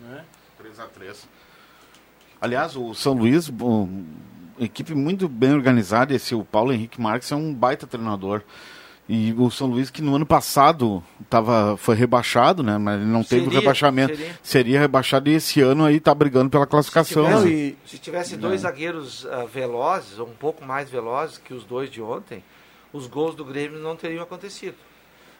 [0.62, 1.16] 3x3.
[2.40, 3.88] Aliás, o São Luís, bom,
[4.58, 6.14] equipe muito bem organizada.
[6.14, 8.42] Esse o Paulo Henrique Marques é um baita treinador.
[9.08, 12.76] E o São Luís, que no ano passado tava, foi rebaixado, né?
[12.76, 14.16] Mas ele não teve o Seria, rebaixamento.
[14.16, 14.38] seria.
[14.42, 14.80] Seria.
[14.80, 17.24] rebaixado e esse ano aí tá brigando pela classificação.
[17.24, 17.74] tivesse, né?
[17.86, 22.02] se tivesse dois zagueiros ah, velozes, ou um pouco mais velozes que os dois de
[22.02, 22.42] ontem,
[22.92, 24.74] os gols do Grêmio não teriam acontecido.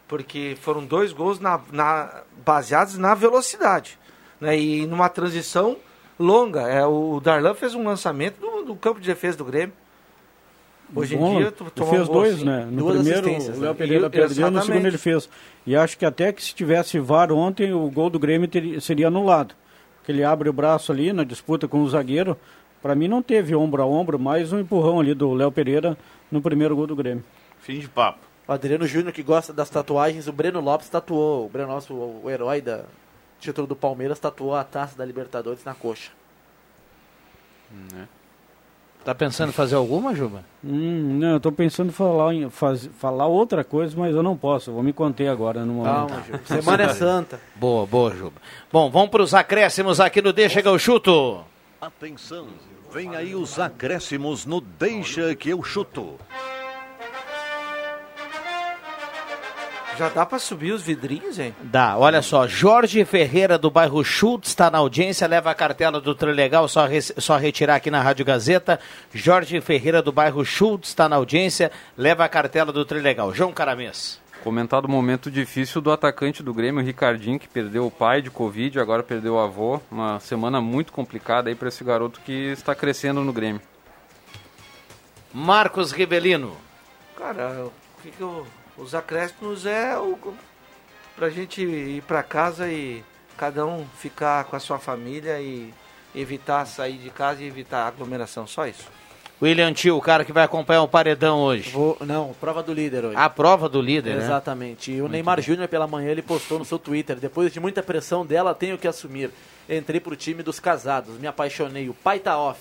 [0.07, 3.99] Porque foram dois gols na, na- baseados na velocidade.
[4.41, 4.57] Né?
[4.57, 5.77] E numa transição
[6.17, 6.63] longa.
[6.63, 9.75] É, o Darlan fez um lançamento do, do campo de defesa do Grêmio.
[10.95, 12.69] Hoje Bom, em dia, tu fez um gol dois, assim, né?
[12.71, 13.75] No duas primeiro, o Léo né?
[13.75, 15.29] Pereira E- perdeu, no segundo ele fez.
[15.67, 19.09] E acho que até que se tivesse VAR ontem, o gol do Grêmio teria, seria
[19.09, 19.55] anulado.
[19.99, 22.37] Porque ele abre o braço ali na disputa com o zagueiro.
[22.81, 25.99] Para mim não teve ombro a ombro, mais um empurrão ali do Léo Pereira
[26.31, 27.25] no primeiro gol do Grêmio.
[27.61, 28.21] Fim de papo.
[28.47, 31.47] O Adriano Júnior, que gosta das tatuagens, o Breno Lopes tatuou.
[31.47, 32.85] O Breno Lopes, o, o herói da
[33.41, 36.13] título do Palmeiras, tatuou a taça da Libertadores na coxa.
[39.07, 40.43] Tá pensando em fazer alguma, Juba?
[40.65, 44.37] Hum, não, eu tô pensando em falar, em faz, falar outra coisa, mas eu não
[44.37, 44.71] posso.
[44.71, 46.09] eu Vou me conter agora no momento.
[46.09, 46.41] Calma, Juba.
[46.61, 47.41] Semana é santa.
[47.55, 48.43] Boa, boa, Juba.
[48.73, 51.45] Bom, vamos para os acréscimos aqui no Deixa que eu chuto.
[51.81, 52.49] Atenção,
[52.93, 56.19] vem aí os acréscimos no Deixa que eu chuto.
[59.99, 61.55] Já dá pra subir os vidrinhos, hein?
[61.63, 66.15] Dá, olha só, Jorge Ferreira do bairro Schultz está na audiência, leva a cartela do
[66.15, 68.79] Trilegal, só, re- só retirar aqui na Rádio Gazeta.
[69.15, 73.33] Jorge Ferreira do bairro Schultz está na audiência, leva a cartela do Trilegal.
[73.35, 74.21] João Caramês.
[74.45, 78.31] Comentado o momento difícil do atacante do Grêmio, o Ricardinho, que perdeu o pai de
[78.31, 79.81] Covid, agora perdeu o avô.
[79.91, 83.61] Uma semana muito complicada aí para esse garoto que está crescendo no Grêmio.
[85.33, 86.57] Marcos Ribelino.
[87.19, 87.73] Cara, o
[88.03, 88.47] que que eu-
[88.79, 90.19] os acréscimos é o,
[91.17, 93.03] pra gente ir pra casa e
[93.37, 95.73] cada um ficar com a sua família e
[96.15, 98.89] evitar sair de casa e evitar aglomeração, só isso.
[99.41, 101.69] William Tio, o cara que vai acompanhar o paredão hoje.
[101.71, 103.17] Vou- não, prova do líder hoje.
[103.19, 104.25] A prova do líder, né?
[104.25, 104.91] Exatamente.
[104.93, 107.17] E o Neymar Júnior, pela manhã, ele postou no seu Twitter.
[107.17, 109.31] Depois de muita pressão dela, tenho que assumir.
[109.69, 111.87] Entrei pro time dos casados, me apaixonei.
[111.87, 112.59] O pai tá off.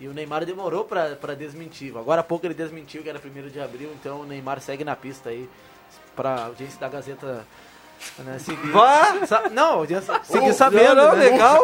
[0.00, 1.94] E o Neymar demorou pra, pra desmentir.
[1.96, 4.96] Agora há pouco ele desmentiu que era 1 de abril, então o Neymar segue na
[4.96, 5.48] pista aí.
[6.16, 7.46] Pra audiência da Gazeta.
[8.20, 8.70] Né, seguir.
[8.70, 9.26] Vá!
[9.26, 10.94] Sa- Não, audiência, seguir Não, sabendo.
[10.94, 11.28] não, né?
[11.30, 11.60] legal.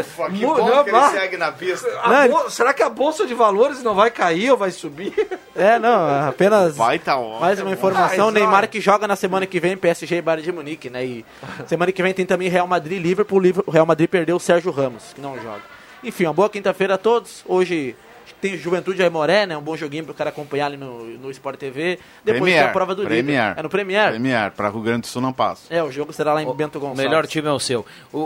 [0.00, 1.10] Ufa, que bom não, que ele vá.
[1.12, 1.88] segue na pista.
[2.30, 5.14] Bol- será que a bolsa de valores não vai cair ou vai subir?
[5.56, 7.40] É, não, apenas Vai tá ó.
[7.40, 8.30] mais uma informação.
[8.30, 11.04] Neymar que joga na semana que vem PSG e Bayern de Munique, né?
[11.04, 11.24] E
[11.66, 13.40] semana que vem tem também Real Madrid e Liverpool.
[13.40, 15.62] Liver- O Real Madrid perdeu o Sérgio Ramos, que não joga.
[16.02, 17.44] Enfim, uma boa quinta-feira a todos.
[17.46, 17.96] Hoje
[18.40, 19.56] tem Juventude Aimoré, né?
[19.56, 21.98] Um bom joguinho pro cara acompanhar ali no, no Sport TV.
[22.24, 23.48] Depois tem a prova do Premier.
[23.48, 23.58] líder.
[23.58, 24.10] É no Premier?
[24.10, 25.62] Premier, para Rio Grande do Sul não passa.
[25.74, 27.04] É, o jogo será lá em Bento O Gonçalves.
[27.04, 27.84] melhor time é o seu.
[28.12, 28.18] O,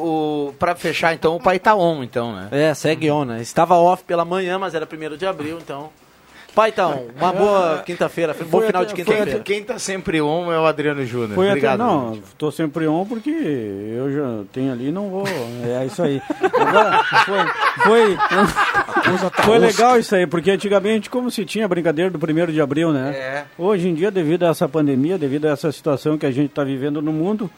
[0.49, 2.49] o, pra fechar, então, o pai tá on, então, né?
[2.51, 3.41] É, segue on, né?
[3.41, 5.91] Estava off pela manhã, mas era 1 de abril, então
[6.55, 9.31] Paitão, uma boa quinta-feira, bom Foi final até- de quinta-feira.
[9.37, 11.35] até- Quem tá sempre on é o Adriano Júnior.
[11.35, 11.81] Foi Obrigado.
[11.81, 15.25] até, não, tô sempre on porque eu já tenho ali e não vou.
[15.65, 16.21] É isso aí.
[16.55, 17.39] Agora, foi,
[17.85, 18.17] foi,
[19.45, 22.93] foi legal isso aí, porque antigamente, como se tinha a brincadeira do primeiro de abril,
[22.93, 23.13] né?
[23.17, 23.45] É.
[23.57, 26.63] Hoje em dia, devido a essa pandemia, devido a essa situação que a gente está
[26.63, 27.51] vivendo no mundo,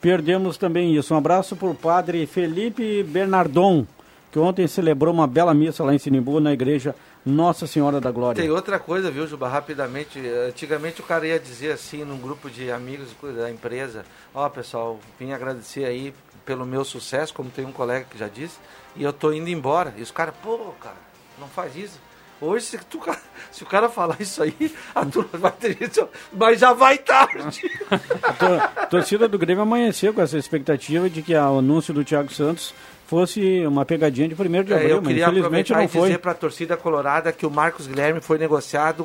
[0.00, 1.12] perdemos também isso.
[1.12, 3.86] Um abraço para o padre Felipe Bernardon,
[4.32, 6.94] que ontem celebrou uma bela missa lá em Sinimbu, na igreja
[7.28, 8.40] Nossa Senhora da Glória.
[8.40, 10.18] Tem outra coisa, viu, Juba, rapidamente.
[10.48, 14.04] Antigamente o cara ia dizer assim, num grupo de amigos da empresa,
[14.34, 16.14] ó pessoal, vim agradecer aí
[16.44, 18.56] pelo meu sucesso, como tem um colega que já disse,
[18.96, 19.92] e eu tô indo embora.
[19.96, 20.96] E os caras, pô, cara,
[21.38, 22.00] não faz isso.
[22.40, 23.00] Hoje, se, tu,
[23.50, 27.60] se o cara falar isso aí, a turma vai ter isso, mas já vai tarde.
[28.76, 32.72] A torcida do Grêmio amanheceu com essa expectativa de que o anúncio do Thiago Santos
[33.08, 36.02] fosse uma pegadinha de 1 de É, abril, eu mas queria infelizmente não foi.
[36.08, 39.04] dizer para a torcida colorada que o Marcos Guilherme foi negociado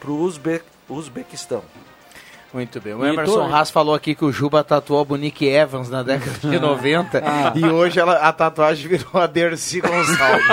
[0.00, 1.62] para o Uzbe, Uzbequistão.
[2.52, 2.94] Muito bem.
[2.94, 6.36] O Emerson tô- Haas falou aqui que o Juba tatuou a Bonique Evans na década
[6.42, 7.52] de 90 Ah.
[7.54, 10.46] e hoje ela, a tatuagem virou a Dercy Gonçalves.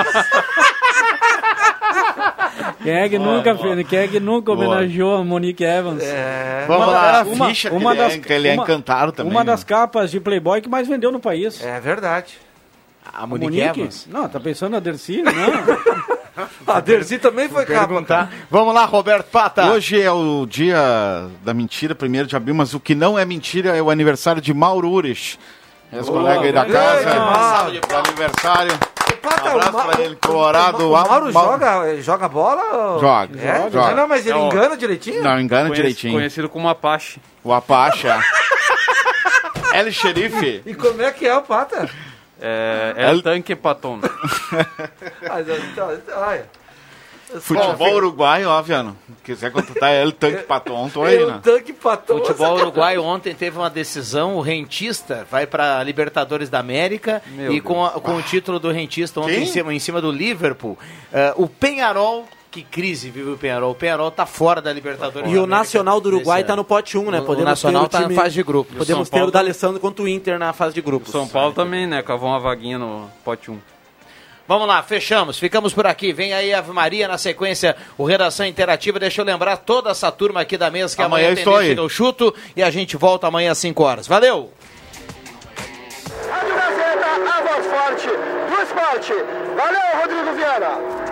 [2.84, 3.76] Quem é que Boa, nunca, boa.
[3.76, 4.68] fez, quem é que nunca Boa.
[4.68, 6.04] homenageou a Monique Evans?
[6.04, 6.66] É.
[6.68, 8.64] Vamos Uma- lá, uma- a ficha que uma ele é- das- que ele é uma-
[8.64, 9.48] encantado também, Uma né?
[9.52, 11.64] das capas de Playboy que mais vendeu no país.
[11.64, 12.38] É verdade.
[13.14, 14.08] A Monique Evans?
[14.10, 15.22] Não, tá pensando na Dercy?
[15.22, 15.32] Não.
[16.68, 18.30] A Dercy também foi capa.
[18.52, 19.72] Vamos lá, Roberto Pata.
[19.72, 20.78] Hoje é o dia
[21.44, 24.54] da mentira, primeiro de abril, mas o que não é mentira é o aniversário de
[24.54, 25.40] Mauro Ures.
[25.92, 27.20] Esse Boa, colega aí da grande casa.
[27.20, 27.72] Mauro.
[27.82, 28.80] Do aniversário.
[29.22, 30.88] Pata, abraço o Ma- pra ele, Colorado.
[30.88, 33.00] O Mauro Mauro- joga, joga bola?
[33.00, 33.70] Joga, É?
[33.72, 33.96] joga.
[33.96, 35.24] Não, mas ele É, engana direitinho?
[35.24, 36.14] Não, engana Conheci- direitinho.
[36.14, 37.20] Conhecido como Apache.
[37.44, 38.08] O Apache.
[38.08, 38.20] é.
[39.74, 40.62] El Xerife.
[40.66, 41.90] E como é que é o Pata?
[42.42, 44.00] É, é El- Tanque Paton.
[45.72, 46.46] Então, olha.
[47.42, 48.98] Futebol uruguaio, ó, Viano.
[49.24, 51.42] Quiser contratar El Tanque Paton, tô aí, né?
[51.44, 52.20] Tanque patrão.
[52.20, 57.60] Futebol uruguaio ontem teve uma decisão, o rentista vai para Libertadores da América Meu e
[57.60, 60.80] com, a- com o título do rentista ontem em cima, em cima do Liverpool,
[61.12, 62.26] eh, o Penharol,
[62.64, 66.10] que crise vive o Penharol, o Penharol tá fora da Libertadores E o Nacional do
[66.10, 67.20] Uruguai tá no pote 1, né?
[67.20, 68.74] O- Podemos o Nacional ter o tá time- na fase de grupo.
[68.76, 71.12] Podemos São ter Paulo o D'Alessandro contra o Inter na fase de grupos.
[71.12, 72.02] São Paulo também, né?
[72.02, 73.60] Cavou uma vaguinha no pote 1.
[74.48, 76.14] Vamos lá, fechamos, ficamos por aqui.
[76.14, 78.98] Vem aí Ave Maria na sequência, o Redação Interativa.
[78.98, 81.76] Deixa eu lembrar toda essa turma aqui da mesa que Amanhã amanhã, estou tem aí.
[81.76, 84.08] no chuto e a gente volta amanhã às 5 horas.
[84.08, 84.50] Valeu!
[86.30, 89.14] Rádio Gazeta, a voz forte do esporte.
[89.58, 91.07] Valeu, Rodrigo Viana.